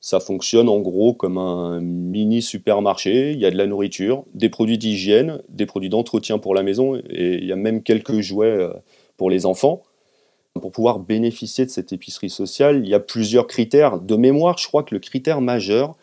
Ça 0.00 0.18
fonctionne 0.18 0.70
en 0.70 0.80
gros 0.80 1.12
comme 1.12 1.36
un 1.36 1.80
mini 1.80 2.40
supermarché. 2.40 3.32
Il 3.32 3.38
y 3.38 3.44
a 3.44 3.50
de 3.50 3.56
la 3.56 3.66
nourriture, 3.66 4.24
des 4.32 4.48
produits 4.48 4.78
d'hygiène, 4.78 5.42
des 5.50 5.66
produits 5.66 5.90
d'entretien 5.90 6.38
pour 6.38 6.54
la 6.54 6.62
maison 6.62 6.96
et 6.96 7.34
il 7.34 7.44
y 7.44 7.52
a 7.52 7.56
même 7.56 7.82
quelques 7.82 8.20
jouets 8.20 8.46
euh, 8.46 8.72
pour 9.18 9.28
les 9.28 9.44
enfants. 9.44 9.82
Pour 10.54 10.72
pouvoir 10.72 10.98
bénéficier 10.98 11.64
de 11.64 11.70
cette 11.70 11.92
épicerie 11.92 12.30
sociale, 12.30 12.80
il 12.82 12.88
y 12.88 12.94
a 12.94 12.98
plusieurs 12.98 13.46
critères. 13.46 14.00
De 14.00 14.16
mémoire, 14.16 14.58
je 14.58 14.66
crois 14.66 14.82
que 14.82 14.94
le 14.94 15.00
critère 15.00 15.40
majeur, 15.40 15.96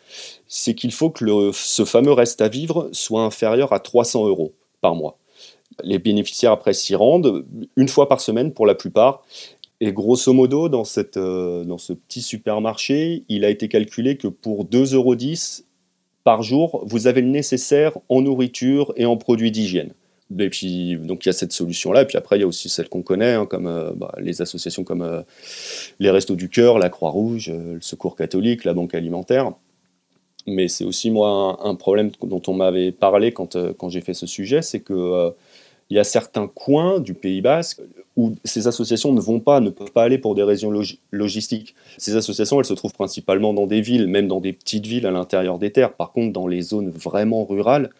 c'est 0.46 0.74
qu'il 0.74 0.92
faut 0.92 1.10
que 1.10 1.50
ce 1.52 1.84
fameux 1.84 2.12
reste 2.12 2.40
à 2.40 2.48
vivre 2.48 2.88
soit 2.92 3.22
inférieur 3.22 3.72
à 3.72 3.80
300 3.80 4.26
euros 4.26 4.54
par 4.80 4.94
mois. 4.94 5.18
Les 5.82 5.98
bénéficiaires 5.98 6.52
après 6.52 6.72
s'y 6.72 6.94
rendent 6.94 7.44
une 7.76 7.88
fois 7.88 8.08
par 8.08 8.20
semaine 8.20 8.52
pour 8.52 8.64
la 8.64 8.74
plupart 8.74 9.22
et 9.80 9.92
grosso 9.92 10.32
modo, 10.32 10.68
dans, 10.68 10.84
cette, 10.84 11.16
euh, 11.16 11.64
dans 11.64 11.78
ce 11.78 11.92
petit 11.92 12.22
supermarché, 12.22 13.24
il 13.28 13.44
a 13.44 13.50
été 13.50 13.68
calculé 13.68 14.16
que 14.16 14.26
pour 14.26 14.64
2,10 14.64 14.94
euros 14.94 15.16
par 16.24 16.42
jour, 16.42 16.82
vous 16.86 17.06
avez 17.06 17.20
le 17.20 17.28
nécessaire 17.28 17.96
en 18.08 18.20
nourriture 18.20 18.92
et 18.96 19.06
en 19.06 19.16
produits 19.16 19.52
d'hygiène. 19.52 19.92
Et 20.38 20.50
puis, 20.50 20.96
donc 20.96 21.24
il 21.24 21.28
y 21.28 21.30
a 21.30 21.32
cette 21.32 21.52
solution-là. 21.52 22.02
Et 22.02 22.06
puis 22.06 22.18
après, 22.18 22.36
il 22.36 22.40
y 22.40 22.42
a 22.42 22.46
aussi 22.46 22.68
celle 22.68 22.88
qu'on 22.88 23.02
connaît, 23.02 23.32
hein, 23.32 23.46
comme 23.46 23.66
euh, 23.66 23.92
bah, 23.94 24.12
les 24.18 24.42
associations 24.42 24.84
comme 24.84 25.02
euh, 25.02 25.22
les 26.00 26.10
Restos 26.10 26.34
du 26.34 26.48
Cœur, 26.48 26.78
la 26.78 26.90
Croix-Rouge, 26.90 27.50
le 27.50 27.80
Secours 27.80 28.16
catholique, 28.16 28.64
la 28.64 28.74
Banque 28.74 28.94
alimentaire. 28.94 29.52
Mais 30.46 30.66
c'est 30.68 30.84
aussi, 30.84 31.10
moi, 31.10 31.60
un, 31.62 31.74
problème 31.76 32.10
dont 32.22 32.42
on 32.46 32.54
m'avait 32.54 32.90
parlé 32.90 33.32
quand, 33.32 33.56
quand 33.74 33.88
j'ai 33.90 34.00
fait 34.00 34.14
ce 34.14 34.26
sujet, 34.26 34.60
c'est 34.62 34.80
que 34.80 35.32
il 35.90 35.96
y 35.96 36.00
a 36.00 36.04
certains 36.04 36.48
coins 36.48 37.00
du 37.00 37.14
Pays 37.14 37.40
Basque 37.40 37.80
où 38.16 38.34
ces 38.44 38.66
associations 38.66 39.12
ne 39.12 39.20
vont 39.20 39.40
pas, 39.40 39.60
ne 39.60 39.70
peuvent 39.70 39.92
pas 39.92 40.02
aller 40.02 40.18
pour 40.18 40.34
des 40.34 40.42
raisons 40.42 40.72
logistiques. 41.12 41.74
Ces 41.98 42.16
associations, 42.16 42.58
elles 42.58 42.66
se 42.66 42.74
trouvent 42.74 42.92
principalement 42.92 43.54
dans 43.54 43.66
des 43.66 43.80
villes, 43.80 44.08
même 44.08 44.26
dans 44.26 44.40
des 44.40 44.52
petites 44.52 44.86
villes 44.86 45.06
à 45.06 45.12
l'intérieur 45.12 45.58
des 45.58 45.70
terres. 45.70 45.94
Par 45.94 46.12
contre, 46.12 46.32
dans 46.32 46.48
les 46.48 46.62
zones 46.62 46.90
vraiment 46.90 47.44
rurales, 47.44 47.90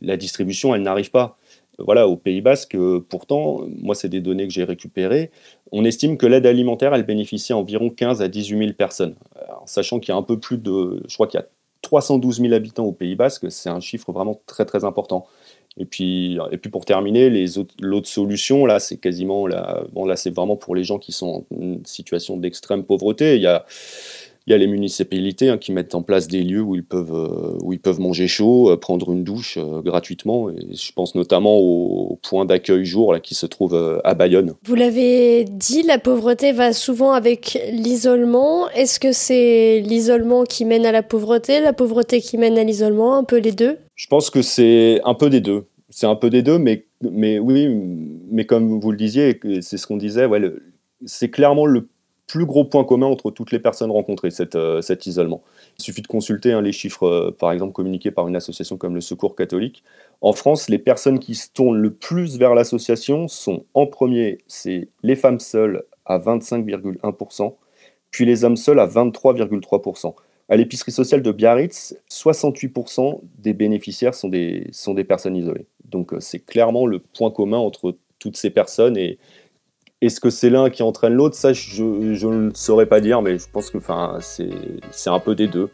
la 0.00 0.16
distribution, 0.16 0.74
elle 0.74 0.82
n'arrive 0.82 1.12
pas. 1.12 1.38
Voilà, 1.78 2.06
au 2.08 2.16
Pays 2.16 2.40
Basque, 2.40 2.76
pourtant, 3.08 3.62
moi, 3.78 3.94
c'est 3.94 4.08
des 4.08 4.20
données 4.20 4.46
que 4.46 4.52
j'ai 4.52 4.64
récupérées, 4.64 5.30
on 5.70 5.84
estime 5.84 6.18
que 6.18 6.26
l'aide 6.26 6.44
alimentaire, 6.44 6.94
elle 6.94 7.04
bénéficie 7.04 7.52
à 7.52 7.56
environ 7.56 7.88
15 7.88 8.20
à 8.20 8.28
18 8.28 8.58
000 8.58 8.72
personnes. 8.74 9.14
sachant 9.64 10.00
qu'il 10.00 10.12
y 10.12 10.14
a 10.14 10.18
un 10.18 10.22
peu 10.22 10.38
plus 10.38 10.58
de, 10.58 11.02
je 11.08 11.14
crois 11.14 11.26
qu'il 11.26 11.40
y 11.40 11.42
a 11.42 11.46
312 11.82 12.40
000 12.40 12.52
habitants 12.52 12.84
au 12.84 12.92
Pays 12.92 13.16
Basque, 13.16 13.50
c'est 13.50 13.68
un 13.68 13.80
chiffre 13.80 14.12
vraiment 14.12 14.40
très 14.46 14.64
très 14.64 14.84
important. 14.84 15.26
Et 15.78 15.86
puis, 15.86 16.38
et 16.50 16.58
puis 16.58 16.70
pour 16.70 16.84
terminer, 16.84 17.30
l'autre 17.80 18.08
solution, 18.08 18.66
là, 18.66 18.78
c'est 18.78 18.98
quasiment, 18.98 19.46
là, 19.46 19.84
bon, 19.92 20.04
là, 20.04 20.16
c'est 20.16 20.30
vraiment 20.30 20.56
pour 20.56 20.74
les 20.74 20.84
gens 20.84 20.98
qui 20.98 21.12
sont 21.12 21.46
en 21.50 21.78
situation 21.84 22.36
d'extrême 22.36 22.84
pauvreté. 22.84 23.36
Il 23.36 23.42
y 23.42 23.46
a, 23.46 23.64
il 24.46 24.50
y 24.50 24.54
a 24.54 24.58
les 24.58 24.66
municipalités 24.66 25.48
hein, 25.48 25.58
qui 25.58 25.72
mettent 25.72 25.94
en 25.94 26.02
place 26.02 26.26
des 26.26 26.42
lieux 26.42 26.62
où 26.62 26.74
ils 26.74 26.84
peuvent, 26.84 27.14
euh, 27.14 27.58
où 27.62 27.72
ils 27.72 27.80
peuvent 27.80 28.00
manger 28.00 28.26
chaud, 28.26 28.70
euh, 28.70 28.76
prendre 28.76 29.12
une 29.12 29.22
douche 29.22 29.56
euh, 29.56 29.82
gratuitement. 29.82 30.50
Et 30.50 30.74
je 30.74 30.92
pense 30.92 31.14
notamment 31.14 31.56
au, 31.58 32.18
point 32.22 32.44
d'accueil 32.44 32.84
jour 32.84 33.12
là, 33.12 33.20
qui 33.20 33.34
se 33.34 33.46
trouve 33.46 34.00
à 34.04 34.14
Bayonne. 34.14 34.54
Vous 34.64 34.74
l'avez 34.74 35.44
dit, 35.44 35.82
la 35.82 35.98
pauvreté 35.98 36.52
va 36.52 36.72
souvent 36.72 37.12
avec 37.12 37.58
l'isolement. 37.70 38.68
Est-ce 38.70 39.00
que 39.00 39.12
c'est 39.12 39.80
l'isolement 39.80 40.44
qui 40.44 40.64
mène 40.64 40.86
à 40.86 40.92
la 40.92 41.02
pauvreté, 41.02 41.60
la 41.60 41.72
pauvreté 41.72 42.20
qui 42.20 42.38
mène 42.38 42.58
à 42.58 42.64
l'isolement, 42.64 43.16
un 43.16 43.24
peu 43.24 43.38
les 43.38 43.52
deux? 43.52 43.78
Je 43.96 44.06
pense 44.06 44.30
que 44.30 44.40
c'est 44.40 45.00
un 45.04 45.14
peu 45.14 45.30
des 45.30 45.40
deux. 45.40 45.64
C'est 45.90 46.06
un 46.06 46.14
peu 46.14 46.30
des 46.30 46.42
deux, 46.42 46.58
mais, 46.58 46.86
mais 47.02 47.38
oui, 47.38 47.68
mais 48.30 48.46
comme 48.46 48.80
vous 48.80 48.90
le 48.90 48.96
disiez, 48.96 49.38
c'est 49.60 49.76
ce 49.76 49.86
qu'on 49.86 49.96
disait, 49.96 50.26
ouais, 50.26 50.40
c'est 51.04 51.28
clairement 51.28 51.66
le 51.66 51.88
plus 52.32 52.46
gros 52.46 52.64
point 52.64 52.84
commun 52.84 53.08
entre 53.08 53.30
toutes 53.30 53.52
les 53.52 53.58
personnes 53.58 53.90
rencontrées, 53.90 54.30
euh, 54.54 54.80
cet 54.80 55.06
isolement. 55.06 55.42
Il 55.78 55.82
suffit 55.82 56.00
de 56.00 56.06
consulter 56.06 56.52
hein, 56.52 56.62
les 56.62 56.72
chiffres, 56.72 57.06
euh, 57.06 57.36
par 57.38 57.52
exemple, 57.52 57.74
communiqués 57.74 58.10
par 58.10 58.26
une 58.26 58.36
association 58.36 58.78
comme 58.78 58.94
le 58.94 59.02
Secours 59.02 59.36
catholique. 59.36 59.84
En 60.22 60.32
France, 60.32 60.70
les 60.70 60.78
personnes 60.78 61.18
qui 61.18 61.34
se 61.34 61.48
tournent 61.52 61.76
le 61.76 61.92
plus 61.92 62.38
vers 62.38 62.54
l'association 62.54 63.28
sont, 63.28 63.66
en 63.74 63.86
premier, 63.86 64.38
c'est 64.46 64.88
les 65.02 65.14
femmes 65.14 65.40
seules 65.40 65.82
à 66.06 66.18
25,1%, 66.18 67.54
puis 68.10 68.24
les 68.24 68.44
hommes 68.44 68.56
seuls 68.56 68.80
à 68.80 68.86
23,3%. 68.86 70.14
À 70.48 70.56
l'épicerie 70.56 70.90
sociale 70.90 71.20
de 71.20 71.32
Biarritz, 71.32 71.94
68% 72.10 73.20
des 73.40 73.52
bénéficiaires 73.52 74.14
sont 74.14 74.30
des, 74.30 74.70
personnes 75.06 75.36
isolées. 75.36 75.66
Donc 75.84 76.14
euh, 76.14 76.20
c'est 76.20 76.40
clairement 76.40 76.86
le 76.86 76.98
point 76.98 77.30
commun 77.30 77.58
entre 77.58 77.94
toutes 78.18 78.38
ces 78.38 78.48
personnes 78.48 78.96
et, 78.96 79.18
est-ce 80.02 80.20
que 80.20 80.30
c'est 80.30 80.50
l'un 80.50 80.68
qui 80.68 80.82
entraîne 80.82 81.14
l'autre? 81.14 81.36
Ça, 81.36 81.52
je, 81.52 81.82
ne 82.26 82.50
saurais 82.54 82.86
pas 82.86 83.00
dire, 83.00 83.22
mais 83.22 83.38
je 83.38 83.46
pense 83.50 83.70
que 83.70 83.78
c'est 84.18 85.10
un 85.10 85.20
peu 85.20 85.34
des 85.36 85.46
deux. 85.46 85.70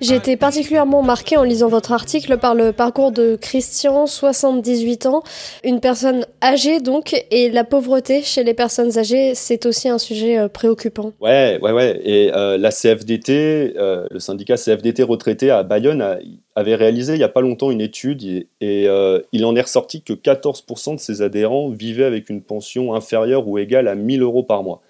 J'ai 0.00 0.16
été 0.16 0.36
particulièrement 0.38 1.02
marquée 1.02 1.36
en 1.36 1.42
lisant 1.42 1.68
votre 1.68 1.92
article 1.92 2.38
par 2.38 2.54
le 2.54 2.72
parcours 2.72 3.12
de 3.12 3.36
Christian, 3.36 4.06
78 4.06 5.04
ans, 5.04 5.22
une 5.62 5.80
personne 5.80 6.24
âgée 6.42 6.80
donc, 6.80 7.14
et 7.30 7.50
la 7.50 7.64
pauvreté 7.64 8.22
chez 8.22 8.42
les 8.42 8.54
personnes 8.54 8.96
âgées, 8.96 9.34
c'est 9.34 9.66
aussi 9.66 9.90
un 9.90 9.98
sujet 9.98 10.38
euh, 10.38 10.48
préoccupant. 10.48 11.12
Ouais, 11.20 11.58
ouais, 11.60 11.72
ouais. 11.72 12.00
Et 12.02 12.32
euh, 12.34 12.56
la 12.56 12.70
CFDT, 12.70 13.74
euh, 13.76 14.06
le 14.10 14.20
syndicat 14.20 14.56
CFDT 14.56 15.02
retraité 15.02 15.50
à 15.50 15.62
Bayonne, 15.64 16.18
avait 16.56 16.76
réalisé 16.76 17.14
il 17.14 17.18
n'y 17.18 17.24
a 17.24 17.28
pas 17.28 17.42
longtemps 17.42 17.70
une 17.70 17.80
étude 17.80 18.22
et, 18.22 18.48
et 18.60 18.88
il 19.32 19.44
en 19.44 19.54
est 19.54 19.60
ressorti 19.60 20.02
que 20.02 20.12
14% 20.12 20.96
de 20.96 21.00
ses 21.00 21.22
adhérents 21.22 21.70
vivaient 21.70 22.04
avec 22.04 22.28
une 22.28 22.42
pension 22.42 22.94
inférieure 22.94 23.46
ou 23.46 23.56
égale 23.56 23.86
à 23.86 23.94
1000 23.94 24.22
euros 24.22 24.42
par 24.42 24.62
mois 24.62 24.82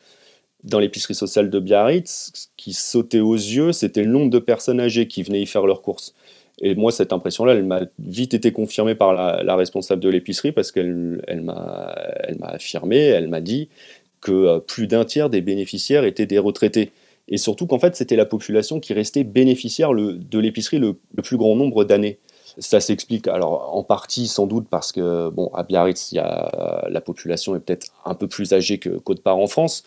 dans 0.65 0.79
l'épicerie 0.79 1.15
sociale 1.15 1.51
de 1.51 1.59
Biarritz, 1.59 2.31
ce 2.35 2.47
qui 2.57 2.73
sautait 2.73 3.21
aux 3.21 3.35
yeux, 3.35 3.73
c'était 3.73 4.03
le 4.03 4.11
nombre 4.11 4.31
de 4.31 4.39
personnes 4.39 4.81
âgées 4.81 5.09
qui 5.09 5.23
venaient 5.23 5.43
y 5.43 5.47
faire 5.47 5.67
leurs 5.67 5.83
courses. 5.83 6.15
Et 6.61 6.75
moi, 6.75 6.93
cette 6.93 7.13
impression-là, 7.13 7.55
elle 7.55 7.65
m'a 7.65 7.83
vite 7.99 8.35
été 8.35 8.53
confirmée 8.53 8.95
par 8.95 9.15
la, 9.15 9.57
responsable 9.57 10.03
de 10.03 10.11
l'épicerie 10.11 10.53
parce 10.53 10.73
qu'elle 10.73 11.23
elle 11.27 11.41
m'a 11.41 11.95
affirmé, 12.43 12.99
elle 12.99 13.29
m'a 13.29 13.41
dit 13.41 13.69
que 14.21 14.33
euh, 14.33 14.59
plus 14.59 14.87
d'un 14.87 15.05
tiers 15.05 15.31
des 15.31 15.41
bénéficiaires 15.41 16.05
étaient 16.05 16.27
des 16.27 16.39
retraités. 16.39 16.93
Et 17.29 17.39
surtout 17.39 17.67
qu'en 17.67 17.79
fait, 17.79 17.97
c'était 17.97 18.17
la 18.17 18.27
population 18.27 18.81
qui 18.81 18.93
restait 18.93 19.25
bénéficiaire 19.25 19.93
de 19.95 20.39
l'épicerie 20.39 20.79
le, 20.79 20.95
plus 21.23 21.37
grand 21.37 21.57
nombre 21.57 21.85
d'années. 21.85 22.19
Ça 22.59 22.81
s'explique 22.81 23.29
alors 23.29 23.77
en 23.77 23.85
partie 23.85 24.27
sans 24.27 24.49
doute 24.49 24.67
parce 24.69 24.91
que 24.91 25.31
bon 25.31 25.51
à 25.55 25.63
Biarritz, 25.63 26.13
a, 26.19 26.89
la 26.91 27.01
population 27.01 27.55
est 27.55 27.61
peut-être 27.61 27.87
un 28.05 28.15
peu 28.15 28.27
plus 28.27 28.53
âgée 28.53 28.79
que 28.79 28.91
qu'autre 28.91 29.23
part 29.23 29.39
en 29.39 29.47
France, 29.47 29.85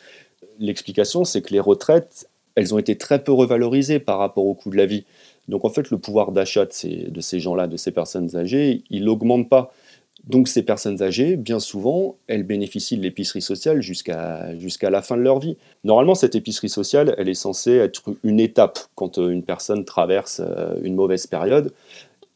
l'explication, 0.59 1.23
c'est 1.23 1.41
que 1.41 1.53
les 1.53 1.59
retraites, 1.59 2.29
elles 2.55 2.73
ont 2.73 2.77
été 2.77 2.97
très 2.97 3.23
peu 3.23 3.31
revalorisées 3.31 3.99
par 3.99 4.19
rapport 4.19 4.45
au 4.45 4.53
coût 4.53 4.69
de 4.69 4.77
la 4.77 4.85
vie. 4.85 5.05
Donc 5.47 5.65
en 5.65 5.69
fait, 5.69 5.89
le 5.89 5.97
pouvoir 5.97 6.31
d'achat 6.31 6.65
de 6.65 7.21
ces, 7.21 7.39
gens-là, 7.39 7.67
de 7.67 7.77
ces 7.77 7.91
personnes 7.91 8.35
âgées, 8.35 8.83
il 8.89 9.05
n'augmente 9.05 9.49
pas. 9.49 9.73
Donc 10.25 10.47
ces 10.47 10.63
personnes 10.63 11.01
âgées, 11.03 11.35
bien 11.35 11.59
souvent, 11.59 12.15
elles 12.27 12.43
bénéficient 12.43 12.95
de 12.97 13.01
l'épicerie 13.01 13.41
sociale 13.41 13.81
jusqu'à 13.81 14.57
jusqu'à 14.57 14.89
la 14.89 15.01
fin 15.01 15.17
de 15.17 15.21
leur 15.21 15.39
vie. 15.39 15.57
Normalement, 15.83 16.15
cette 16.15 16.35
épicerie 16.35 16.69
sociale, 16.69 17.13
elle 17.17 17.27
est 17.27 17.33
censée 17.33 17.73
être 17.73 18.03
une 18.23 18.39
étape 18.39 18.79
quand 18.95 19.17
euh, 19.17 19.29
une 19.29 19.43
personne 19.43 19.83
traverse 19.83 20.41
euh, 20.41 20.75
une 20.81 20.95
mauvaise 20.95 21.27
période. 21.27 21.73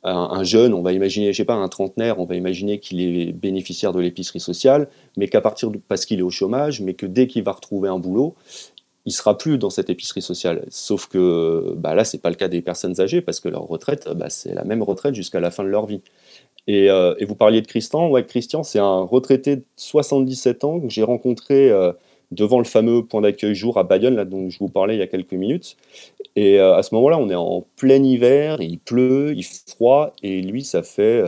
Un, 0.10 0.44
jeune, 0.44 0.74
on 0.74 0.82
va 0.82 0.94
imaginer, 0.94 1.34
je 1.34 1.38
sais 1.38 1.46
pas, 1.46 1.56
un 1.56 1.68
trentenaire, 1.68 2.20
on 2.20 2.26
va 2.26 2.36
imaginer 2.36 2.80
qu'il 2.80 3.02
est 3.02 3.34
bénéficiaire 3.34 3.92
de 3.92 4.00
l'épicerie 4.00 4.40
sociale, 4.40 4.88
mais 5.18 5.28
qu'à 5.28 5.42
partir 5.42 5.70
de, 5.70 5.80
parce 5.86 6.06
qu'il 6.06 6.20
est 6.20 6.24
au 6.24 6.30
chômage, 6.30 6.80
mais 6.80 6.94
que 6.94 7.06
dès 7.06 7.28
qu'il 7.28 7.44
va 7.44 7.52
retrouver 7.52 7.90
un 7.90 8.00
boulot, 8.00 8.36
il 9.06 9.12
sera 9.12 9.38
plus 9.38 9.58
dans 9.58 9.70
cette 9.70 9.90
épicerie 9.90 10.22
sociale. 10.22 10.66
Sauf 10.70 11.08
que 11.08 11.74
bah 11.78 11.96
là, 11.96 12.04
c'est 12.04 12.18
pas 12.22 12.30
le 12.30 12.36
cas 12.36 12.50
des 12.50 12.62
personnes 12.62 13.00
âgées 13.00 13.22
parce 13.22 13.40
que 13.40 13.50
leur 13.50 13.64
retraite, 13.64 14.08
bah, 14.16 14.30
c'est 14.30 14.54
la 14.54 14.66
même 14.66 14.84
retraite 14.84 15.16
jusqu'à 15.16 15.40
la 15.40 15.50
fin 15.50 15.64
de 15.64 15.70
leur 15.70 15.86
vie. 15.86 16.02
Euh, 16.70 17.16
et, 17.18 17.26
vous 17.26 17.36
parliez 17.36 17.62
de 17.62 17.68
Christian. 17.68 18.10
Ouais, 18.10 18.26
Christian, 18.26 18.64
c'est 18.64 18.80
un 18.80 19.00
retraité 19.02 19.56
de 19.58 19.64
77 19.78 20.64
ans 20.66 20.80
que 20.82 20.90
j'ai 20.90 21.04
rencontré 21.04 21.70
euh, 21.72 21.94
devant 22.32 22.60
le 22.60 22.66
fameux 22.66 23.06
point 23.06 23.22
d'accueil 23.22 23.56
jour 23.56 23.78
à 23.78 23.84
Bayonne, 23.84 24.16
là, 24.16 24.26
dont 24.26 24.50
je 24.50 24.60
vous 24.60 24.70
parlais 24.70 24.96
il 24.96 25.00
y 25.00 25.04
a 25.04 25.08
quelques 25.08 25.34
minutes. 25.34 25.78
Et 26.36 26.60
euh, 26.60 26.76
à 26.76 26.84
ce 26.84 26.94
moment-là, 26.96 27.18
on 27.18 27.30
est 27.30 27.36
en 27.36 27.66
plein 27.78 28.04
hiver, 28.04 28.62
il 28.62 28.80
pleut, 28.80 29.34
il 29.36 29.44
fait 29.44 29.70
froid, 29.70 30.14
et 30.24 30.42
lui, 30.42 30.64
ça 30.64 30.84
fait 30.84 31.24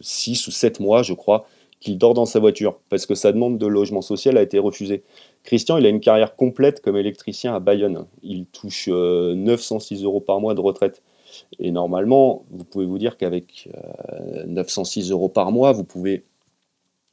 6 0.00 0.46
ou 0.46 0.50
7 0.50 0.80
mois, 0.80 1.02
je 1.02 1.14
crois, 1.14 1.46
qu'il 1.80 1.96
dort 1.98 2.14
dans 2.14 2.26
sa 2.26 2.40
voiture, 2.40 2.78
parce 2.88 3.06
que 3.06 3.14
sa 3.14 3.32
demande 3.32 3.58
de 3.58 3.66
logement 3.66 4.02
social 4.02 4.36
a 4.36 4.42
été 4.42 4.58
refusée. 4.58 5.02
Christian, 5.44 5.78
il 5.78 5.86
a 5.86 5.88
une 5.88 6.00
carrière 6.00 6.36
complète 6.36 6.80
comme 6.80 6.96
électricien 6.96 7.54
à 7.54 7.60
Bayonne. 7.60 8.04
Il 8.22 8.46
touche 8.46 8.88
906 8.88 10.04
euros 10.04 10.20
par 10.20 10.40
mois 10.40 10.54
de 10.54 10.60
retraite. 10.60 11.02
Et 11.58 11.70
normalement, 11.70 12.44
vous 12.50 12.64
pouvez 12.64 12.86
vous 12.86 12.98
dire 12.98 13.16
qu'avec 13.16 13.68
906 14.46 15.10
euh, 15.10 15.14
euros 15.14 15.28
par 15.28 15.52
mois, 15.52 15.72
vous 15.72 15.84
pouvez 15.84 16.24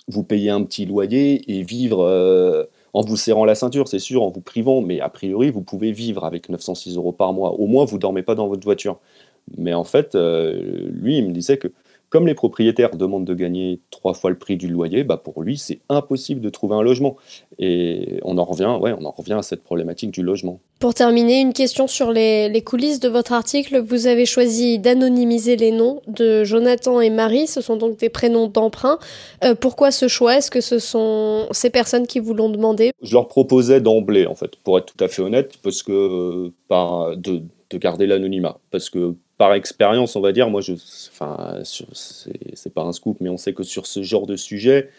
vous 0.07 0.23
payer 0.23 0.49
un 0.49 0.63
petit 0.63 0.85
loyer 0.85 1.41
et 1.51 1.63
vivre 1.63 2.01
euh, 2.01 2.65
en 2.95 3.01
vous 3.01 3.17
serrant 3.17 3.43
la 3.43 3.55
ceinture, 3.55 3.89
c'est 3.89 3.99
sûr, 3.99 4.23
en 4.23 4.29
vous 4.29 4.39
privant, 4.39 4.81
mais 4.81 5.01
a 5.01 5.09
priori, 5.09 5.49
vous 5.49 5.61
pouvez 5.61 5.91
vivre 5.91 6.23
avec 6.23 6.47
906 6.47 6.95
euros 6.95 7.11
par 7.11 7.33
mois. 7.33 7.51
Au 7.51 7.67
moins, 7.67 7.83
vous 7.83 7.97
dormez 7.97 8.23
pas 8.23 8.35
dans 8.35 8.47
votre 8.47 8.63
voiture. 8.63 8.99
Mais 9.57 9.73
en 9.73 9.83
fait, 9.83 10.15
euh, 10.15 10.87
lui, 10.93 11.17
il 11.17 11.27
me 11.27 11.33
disait 11.33 11.57
que 11.57 11.67
comme 12.09 12.27
les 12.27 12.35
propriétaires 12.35 12.95
demandent 12.95 13.25
de 13.25 13.33
gagner 13.33 13.79
trois 13.91 14.13
fois 14.13 14.29
le 14.29 14.37
prix 14.37 14.57
du 14.57 14.67
loyer, 14.67 15.03
bah 15.03 15.17
pour 15.17 15.41
lui, 15.41 15.57
c'est 15.57 15.79
impossible 15.89 16.41
de 16.41 16.49
trouver 16.49 16.75
un 16.75 16.81
logement. 16.81 17.15
Et 17.59 18.19
on 18.23 18.37
en 18.37 18.43
revient, 18.43 18.77
ouais, 18.79 18.93
on 18.97 19.05
en 19.05 19.11
revient 19.11 19.33
à 19.33 19.41
cette 19.41 19.63
problématique 19.63 20.11
du 20.11 20.21
logement. 20.21 20.59
Pour 20.79 20.93
terminer, 20.93 21.39
une 21.39 21.53
question 21.53 21.87
sur 21.87 22.11
les, 22.11 22.61
coulisses 22.65 22.99
de 22.99 23.07
votre 23.07 23.33
article. 23.33 23.79
Vous 23.79 24.07
avez 24.07 24.25
choisi 24.25 24.77
d'anonymiser 24.77 25.55
les 25.55 25.71
noms 25.71 26.01
de 26.07 26.43
Jonathan 26.43 26.99
et 26.99 27.09
Marie. 27.09 27.47
Ce 27.47 27.61
sont 27.61 27.77
donc 27.77 27.97
des 27.97 28.09
prénoms 28.09 28.47
d'emprunt. 28.47 28.99
Euh, 29.43 29.55
pourquoi 29.55 29.91
ce 29.91 30.07
choix? 30.07 30.37
Est-ce 30.37 30.51
que 30.51 30.61
ce 30.61 30.79
sont 30.79 31.47
ces 31.51 31.69
personnes 31.69 32.07
qui 32.07 32.19
vous 32.19 32.33
l'ont 32.33 32.49
demandé? 32.49 32.91
Je 33.01 33.13
leur 33.13 33.27
proposais 33.27 33.81
d'emblée, 33.81 34.25
en 34.25 34.35
fait, 34.35 34.57
pour 34.57 34.77
être 34.77 34.93
tout 34.93 35.03
à 35.03 35.07
fait 35.07 35.21
honnête, 35.21 35.53
parce 35.63 35.81
que 35.81 35.91
euh, 35.91 36.53
par, 36.67 37.15
de, 37.15 37.41
de 37.69 37.77
garder 37.77 38.07
l'anonymat. 38.07 38.59
Parce 38.71 38.89
que 38.89 39.15
par 39.37 39.53
expérience, 39.53 40.15
on 40.15 40.21
va 40.21 40.31
dire, 40.31 40.49
moi, 40.49 40.61
je, 40.61 40.73
enfin, 40.73 41.59
c'est 41.63 42.73
pas 42.73 42.83
un 42.83 42.93
scoop, 42.93 43.17
mais 43.21 43.29
on 43.29 43.37
sait 43.37 43.53
que 43.53 43.63
sur 43.63 43.85
ce 43.85 44.03
genre 44.03 44.27
de 44.27 44.35
sujet, 44.35 44.89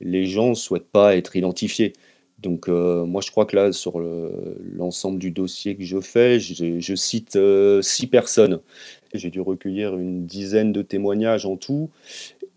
les 0.00 0.26
gens 0.26 0.50
ne 0.50 0.54
souhaitent 0.54 0.90
pas 0.90 1.16
être 1.16 1.36
identifiés. 1.36 1.94
Donc, 2.38 2.68
euh, 2.68 3.06
moi, 3.06 3.22
je 3.24 3.30
crois 3.30 3.46
que 3.46 3.56
là, 3.56 3.72
sur 3.72 3.98
l'ensemble 3.98 5.18
du 5.18 5.30
dossier 5.30 5.74
que 5.74 5.84
je 5.84 6.00
fais, 6.00 6.38
je, 6.38 6.94
cite 6.94 7.36
euh, 7.36 7.80
six 7.80 8.06
personnes. 8.06 8.60
J'ai 9.14 9.30
dû 9.30 9.40
recueillir 9.40 9.96
une 9.96 10.26
dizaine 10.26 10.72
de 10.72 10.82
témoignages 10.82 11.46
en 11.46 11.56
tout. 11.56 11.88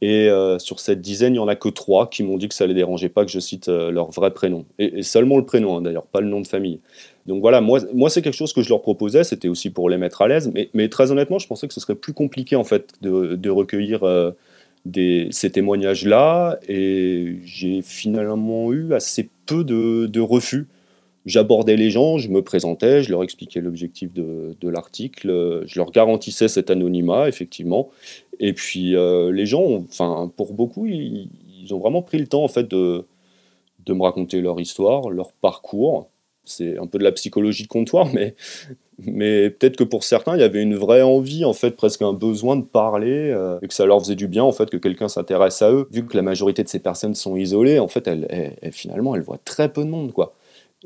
Et 0.01 0.29
euh, 0.29 0.60
sur 0.60 0.79
cette 0.79 1.01
dizaine, 1.01 1.34
il 1.34 1.38
n'y 1.38 1.44
en 1.44 1.48
a 1.48 1.56
que 1.56 1.70
trois 1.70 2.10
qui 2.10 2.24
m'ont 2.24 2.38
dit 2.38 2.48
que 2.48 2.56
ça 2.56 2.65
ne 2.65 2.70
les 2.70 2.75
dérangeait 2.75 3.10
pas 3.10 3.25
que 3.25 3.32
je 3.32 3.39
cite 3.39 3.68
leur 3.68 4.12
vrai 4.12 4.32
prénom. 4.32 4.65
Et, 4.77 5.03
seulement 5.03 5.38
le 5.38 5.46
prénom, 5.46 5.78
hein, 5.78 5.82
d'ailleurs, 5.82 6.06
pas 6.06 6.21
le 6.21 6.28
nom 6.28 6.39
de 6.41 6.47
famille. 6.47 6.80
Donc 7.26 7.41
voilà, 7.41 7.62
moi, 7.62 7.80
moi 7.93 8.10
c'est 8.10 8.21
quelque 8.21 8.36
chose 8.36 8.54
que 8.54 8.63
je 8.63 8.69
leur 8.69 8.82
proposais, 8.82 9.24
c'était 9.24 9.50
aussi 9.50 9.69
pour 9.69 9.89
les 9.89 9.97
mettre 9.97 10.24
à 10.24 10.28
l'aise, 10.28 10.52
mais, 10.74 10.89
très 10.89 11.12
honnêtement, 11.12 11.38
je 11.38 11.47
pensais 11.47 11.67
que 11.67 11.74
ce 11.74 11.80
serait 11.80 11.95
plus 11.95 12.13
compliqué 12.13 12.56
en 12.56 12.63
fait 12.63 12.93
de, 13.02 13.50
recueillir 13.50 14.04
euh, 14.04 14.32
ces 15.30 15.52
témoignages-là, 15.52 16.60
et 16.67 17.36
j'ai 17.43 17.82
finalement 17.84 18.74
eu 18.74 18.93
assez 18.93 19.30
peu 19.45 19.63
de, 19.63 20.19
refus. 20.19 20.67
J'abordais 21.30 21.76
les 21.76 21.92
gens, 21.92 22.18
je 22.18 22.30
me 22.30 22.42
présentais, 22.42 23.04
je 23.04 23.12
leur 23.12 23.24
expliquais 23.24 23.62
l'objectif 23.62 24.12
de, 24.13 24.56
l'article, 24.63 25.63
je 25.65 25.80
leur 25.80 25.92
garantissais 25.92 26.48
cet 26.48 26.72
anonymat, 26.72 27.28
effectivement, 27.28 27.89
et 28.39 28.54
puis 28.54 28.96
euh, 28.96 29.32
les 29.32 29.46
gens, 29.46 29.84
enfin 29.84 30.32
pour 30.36 30.54
beaucoup, 30.54 30.88
ils, 30.88 31.30
ont 31.72 31.78
vraiment 31.78 32.02
pris 32.02 32.18
le 32.18 32.26
temps 32.26 32.44
en 32.44 32.48
fait 32.48 32.68
de, 32.68 33.06
de 33.86 33.94
me 33.94 34.02
raconter 34.02 34.42
leur 34.42 34.60
histoire, 34.60 35.10
leur 35.12 35.34
parcours 35.34 36.10
c'est 36.50 36.78
un 36.78 36.88
peu 36.88 36.98
de 36.98 37.04
la 37.04 37.12
psychologie 37.12 37.63
de 37.63 37.68
comptoir, 37.68 38.08
mais, 38.13 38.36
mais 38.98 39.50
peut-être 39.50 39.78
que 39.78 39.84
pour 39.84 40.04
certains, 40.04 40.36
il 40.36 40.42
y 40.42 40.44
avait 40.44 40.62
une 40.62 40.76
vraie 40.76 41.02
envie, 41.02 41.46
en 41.46 41.54
fait, 41.54 41.72
presque 41.72 42.02
un 42.02 42.13
besoin 42.13 42.56
de 42.56 42.63
parler, 42.63 43.32
euh, 43.32 43.60
et 43.62 43.68
que 43.68 43.74
ça 43.74 43.86
leur 43.86 44.00
faisait 44.00 44.15
du 44.15 44.28
bien, 44.28 44.44
en 44.44 44.52
fait, 44.52 44.70
que 44.70 44.78
quelqu'un 44.78 45.08
s'intéresse 45.08 45.62
à 45.62 45.72
eux. 45.72 45.88
Vu 45.92 46.06
que 46.06 46.18
la 46.18 46.24
majorité 46.24 46.63
de 46.63 46.70
ces 46.70 46.80
personnes 46.80 47.15
sont 47.15 47.36
isolées, 47.36 47.80
en 47.80 47.88
fait, 47.88 48.08
elles, 48.08 48.56
finalement, 48.72 49.15
elles 49.15 49.22
voient 49.22 49.39
très 49.46 49.72
peu 49.72 49.84
de 49.84 49.89
monde, 49.89 50.12
quoi. 50.12 50.34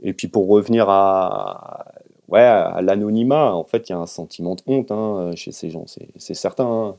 Et 0.01 0.13
puis 0.13 0.27
pour 0.27 0.47
revenir 0.47 0.89
à, 0.89 1.86
ouais, 2.27 2.41
à 2.41 2.82
l'anonymat, 2.82 3.53
en 3.53 3.63
fait, 3.63 3.89
il 3.89 3.91
y 3.91 3.95
a 3.95 3.99
un 3.99 4.08
sentiment 4.08 4.56
de 4.56 4.62
honte 4.65 4.91
hein, 4.91 5.32
chez 5.36 5.51
ces 5.51 5.69
gens, 5.69 5.86
c'est 5.88 6.34
certain. 6.34 6.65
Hein 6.65 6.95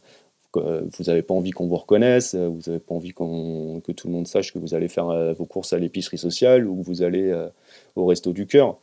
vous 0.61 1.05
n'avez 1.07 1.23
pas 1.23 1.35
envie 1.35 1.51
qu'on 1.51 1.67
vous 1.67 1.77
reconnaisse, 1.77 2.35
vous 2.35 2.61
n'avez 2.67 2.79
pas 2.79 2.95
envie 2.95 3.13
que 3.13 3.93
tout 3.93 4.07
le 4.07 4.13
monde 4.13 4.27
sache 4.27 4.53
que 4.53 4.59
vous 4.59 4.75
allez 4.75 4.89
faire 4.89 5.09
euh, 5.09 5.33
vos 5.33 5.45
courses 5.45 5.73
à 5.73 5.79
l'épicerie 5.79 6.19
sociale 6.19 6.67
ou 6.67 6.81
que 6.81 6.87
vous 6.87 7.03
allez 7.03 7.31
euh, 7.31 7.49
au 7.97 8.07
resto 8.07 8.33
du 8.33 8.47
cœur. 8.47 8.77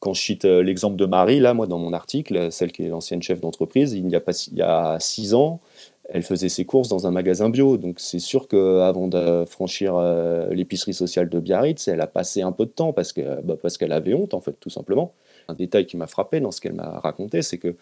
Quand 0.00 0.14
je 0.14 0.22
cite 0.22 0.44
euh, 0.44 0.62
l'exemple 0.62 0.96
de 0.96 1.04
Marie, 1.04 1.40
là, 1.40 1.54
moi, 1.54 1.66
dans 1.66 1.78
mon 1.78 1.92
article, 1.92 2.50
celle 2.50 2.72
qui 2.72 2.84
est 2.84 2.88
l'ancienne 2.88 3.22
chef 3.22 3.40
d'entreprise, 3.40 3.92
il, 3.92 4.06
il 4.06 4.58
y 4.58 4.62
a 4.62 4.96
six 4.98 5.34
ans, 5.34 5.60
elle 6.12 6.22
faisait 6.22 6.48
ses 6.48 6.64
courses 6.64 6.88
dans 6.88 7.06
un 7.06 7.10
magasin 7.10 7.50
bio. 7.50 7.76
Donc 7.76 7.98
c'est 7.98 8.18
sûr 8.18 8.46
qu'avant 8.46 9.08
de 9.08 9.44
franchir 9.46 9.98
l'épicerie 10.50 10.94
sociale 10.94 11.28
de 11.28 11.40
Biarritz, 11.40 11.88
elle 11.88 12.00
a 12.00 12.06
passé 12.06 12.42
un 12.42 12.52
peu 12.52 12.66
de 12.66 12.70
temps 12.70 12.92
parce 12.92 13.12
qu'elle 13.12 13.40
bah, 13.42 13.56
parce 13.60 13.78
qu'elle 13.78 13.92
avait 13.92 14.14
honte, 14.14 14.34
en 14.34 14.40
fait, 14.40 14.54
tout 14.60 14.70
simplement. 14.70 15.14
Un 15.48 15.54
détail 15.54 15.86
qui 15.86 15.96
m'a 15.96 16.06
frappé 16.06 16.38
dans 16.40 16.52
ce 16.52 16.60
qu'elle 16.60 16.74
m'a 16.74 17.00
raconté, 17.00 17.42
c'est 17.42 17.58
que 17.58 17.74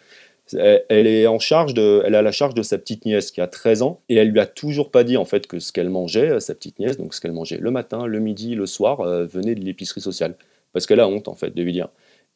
elle 0.53 1.07
est 1.07 1.27
en 1.27 1.39
charge 1.39 1.73
de, 1.73 2.01
elle 2.05 2.15
a 2.15 2.21
la 2.21 2.31
charge 2.31 2.53
de 2.53 2.63
sa 2.63 2.77
petite 2.77 3.05
nièce 3.05 3.31
qui 3.31 3.41
a 3.41 3.47
13 3.47 3.81
ans 3.81 4.01
et 4.09 4.15
elle 4.15 4.29
lui 4.29 4.39
a 4.39 4.45
toujours 4.45 4.91
pas 4.91 5.03
dit 5.03 5.17
en 5.17 5.25
fait 5.25 5.47
que 5.47 5.59
ce 5.59 5.71
qu'elle 5.71 5.89
mangeait, 5.89 6.29
euh, 6.29 6.39
sa 6.39 6.55
petite 6.55 6.79
nièce, 6.79 6.97
donc 6.97 7.13
ce 7.13 7.21
qu'elle 7.21 7.31
mangeait 7.31 7.57
le 7.57 7.71
matin, 7.71 8.05
le 8.05 8.19
midi, 8.19 8.55
le 8.55 8.65
soir, 8.65 9.01
euh, 9.01 9.25
venait 9.25 9.55
de 9.55 9.61
l'épicerie 9.61 10.01
sociale 10.01 10.35
parce 10.73 10.85
qu'elle 10.85 10.99
a 10.99 11.07
honte 11.07 11.27
en 11.27 11.35
fait 11.35 11.51
de 11.51 11.61
lui 11.61 11.73
dire. 11.73 11.89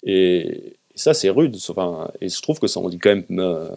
Et, 0.04 0.78
ça 0.98 1.14
c'est 1.14 1.30
rude, 1.30 1.58
enfin, 1.68 2.10
et 2.22 2.30
je 2.30 2.42
trouve 2.42 2.58
que 2.58 2.68
ça 2.68 2.80
en 2.80 2.88
dit 2.88 3.00
quand 3.00 3.10
même, 3.10 3.26
euh, 3.32 3.68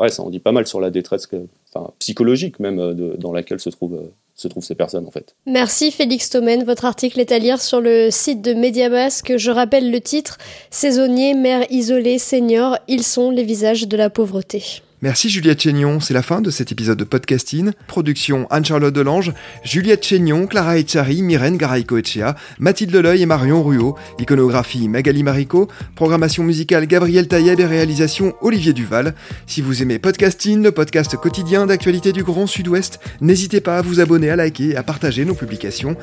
ouais, 0.00 0.08
ça 0.08 0.22
en 0.22 0.30
dit 0.30 0.40
pas 0.40 0.52
mal 0.52 0.66
sur 0.66 0.80
la 0.80 0.90
détresse, 0.90 1.28
enfin, 1.72 1.92
psychologique 1.98 2.58
même 2.58 2.94
dans 3.18 3.32
laquelle 3.32 3.60
se 3.60 3.70
trouve 3.70 4.00
se 4.34 4.48
trouvent 4.48 4.64
ces 4.64 4.74
personnes 4.74 5.06
en 5.06 5.10
fait. 5.10 5.36
Merci 5.46 5.90
Félix 5.90 6.30
Tomen, 6.30 6.64
votre 6.64 6.86
article 6.86 7.20
est 7.20 7.30
à 7.30 7.38
lire 7.38 7.60
sur 7.60 7.80
le 7.80 8.10
site 8.10 8.40
de 8.40 8.54
Mediabasque. 8.54 9.36
Je 9.36 9.50
rappelle 9.50 9.90
le 9.90 10.00
titre 10.00 10.38
Saisonniers, 10.70 11.34
mères 11.34 11.70
isolées, 11.70 12.18
seniors, 12.18 12.78
ils 12.88 13.02
sont 13.02 13.30
les 13.30 13.44
visages 13.44 13.86
de 13.86 13.96
la 13.96 14.08
pauvreté. 14.08 14.82
Merci 15.02 15.30
Juliette 15.30 15.62
Chénion, 15.62 15.98
c'est 15.98 16.12
la 16.12 16.20
fin 16.20 16.42
de 16.42 16.50
cet 16.50 16.72
épisode 16.72 16.98
de 16.98 17.04
podcasting. 17.04 17.70
Production 17.86 18.46
Anne-Charlotte 18.50 18.92
Delange, 18.92 19.32
Juliette 19.64 20.04
Chénion, 20.04 20.46
Clara 20.46 20.76
Echari, 20.76 21.22
Myrène 21.22 21.56
Garaïco-Echea, 21.56 22.36
Mathilde 22.58 22.94
Leuil 22.94 23.22
et 23.22 23.26
Marion 23.26 23.62
Ruot, 23.62 23.96
iconographie 24.18 24.88
Magali 24.88 25.22
Marico, 25.22 25.68
programmation 25.94 26.44
musicale 26.44 26.86
Gabriel 26.86 27.28
Taïeb 27.28 27.58
et 27.58 27.64
réalisation 27.64 28.34
Olivier 28.42 28.74
Duval. 28.74 29.14
Si 29.46 29.62
vous 29.62 29.80
aimez 29.80 29.98
podcasting, 29.98 30.62
le 30.62 30.70
podcast 30.70 31.16
quotidien 31.16 31.64
d'actualité 31.64 32.12
du 32.12 32.22
Grand 32.22 32.46
Sud-Ouest, 32.46 33.00
n'hésitez 33.22 33.62
pas 33.62 33.78
à 33.78 33.82
vous 33.82 34.00
abonner, 34.00 34.28
à 34.28 34.36
liker 34.36 34.72
et 34.72 34.76
à 34.76 34.82
partager 34.82 35.24
nos 35.24 35.34
publications. 35.34 35.96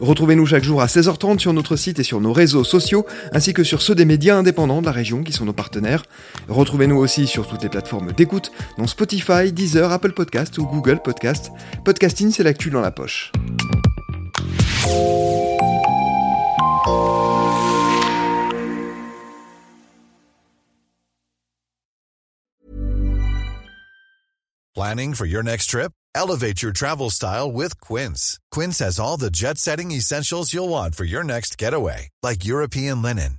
Retrouvez-nous 0.00 0.46
chaque 0.46 0.64
jour 0.64 0.80
à 0.80 0.86
16h30 0.86 1.40
sur 1.40 1.52
notre 1.54 1.74
site 1.74 1.98
et 1.98 2.04
sur 2.04 2.20
nos 2.20 2.32
réseaux 2.32 2.62
sociaux, 2.62 3.04
ainsi 3.32 3.52
que 3.52 3.64
sur 3.64 3.82
ceux 3.82 3.96
des 3.96 4.04
médias 4.04 4.36
indépendants 4.36 4.80
de 4.80 4.86
la 4.86 4.92
région 4.92 5.24
qui 5.24 5.32
sont 5.32 5.44
nos 5.44 5.52
partenaires. 5.52 6.04
Retrouvez-nous 6.48 6.96
aussi 6.96 7.26
sur 7.26 7.48
toutes 7.48 7.62
les 7.64 7.68
plateformes 7.68 8.12
d'écoute 8.12 8.43
dans 8.78 8.86
Spotify, 8.86 9.52
Deezer, 9.52 9.90
Apple 9.90 10.12
Podcast 10.12 10.58
ou 10.58 10.66
Google 10.66 11.00
Podcast. 11.00 11.50
Podcasting, 11.84 12.30
c'est 12.30 12.42
l'actu 12.42 12.70
dans 12.70 12.80
la 12.80 12.90
poche. 12.90 13.32
Planning 24.74 25.14
for 25.14 25.24
your 25.24 25.44
next 25.44 25.66
trip? 25.66 25.92
Elevate 26.16 26.60
your 26.60 26.72
travel 26.72 27.08
style 27.08 27.50
with 27.50 27.80
Quince. 27.80 28.40
Quince 28.50 28.80
has 28.80 28.98
all 28.98 29.16
the 29.16 29.30
jet-setting 29.30 29.92
essentials 29.92 30.52
you'll 30.52 30.68
want 30.68 30.96
for 30.96 31.04
your 31.04 31.22
next 31.22 31.56
getaway, 31.58 32.08
like 32.24 32.44
European 32.44 33.00
linen, 33.00 33.38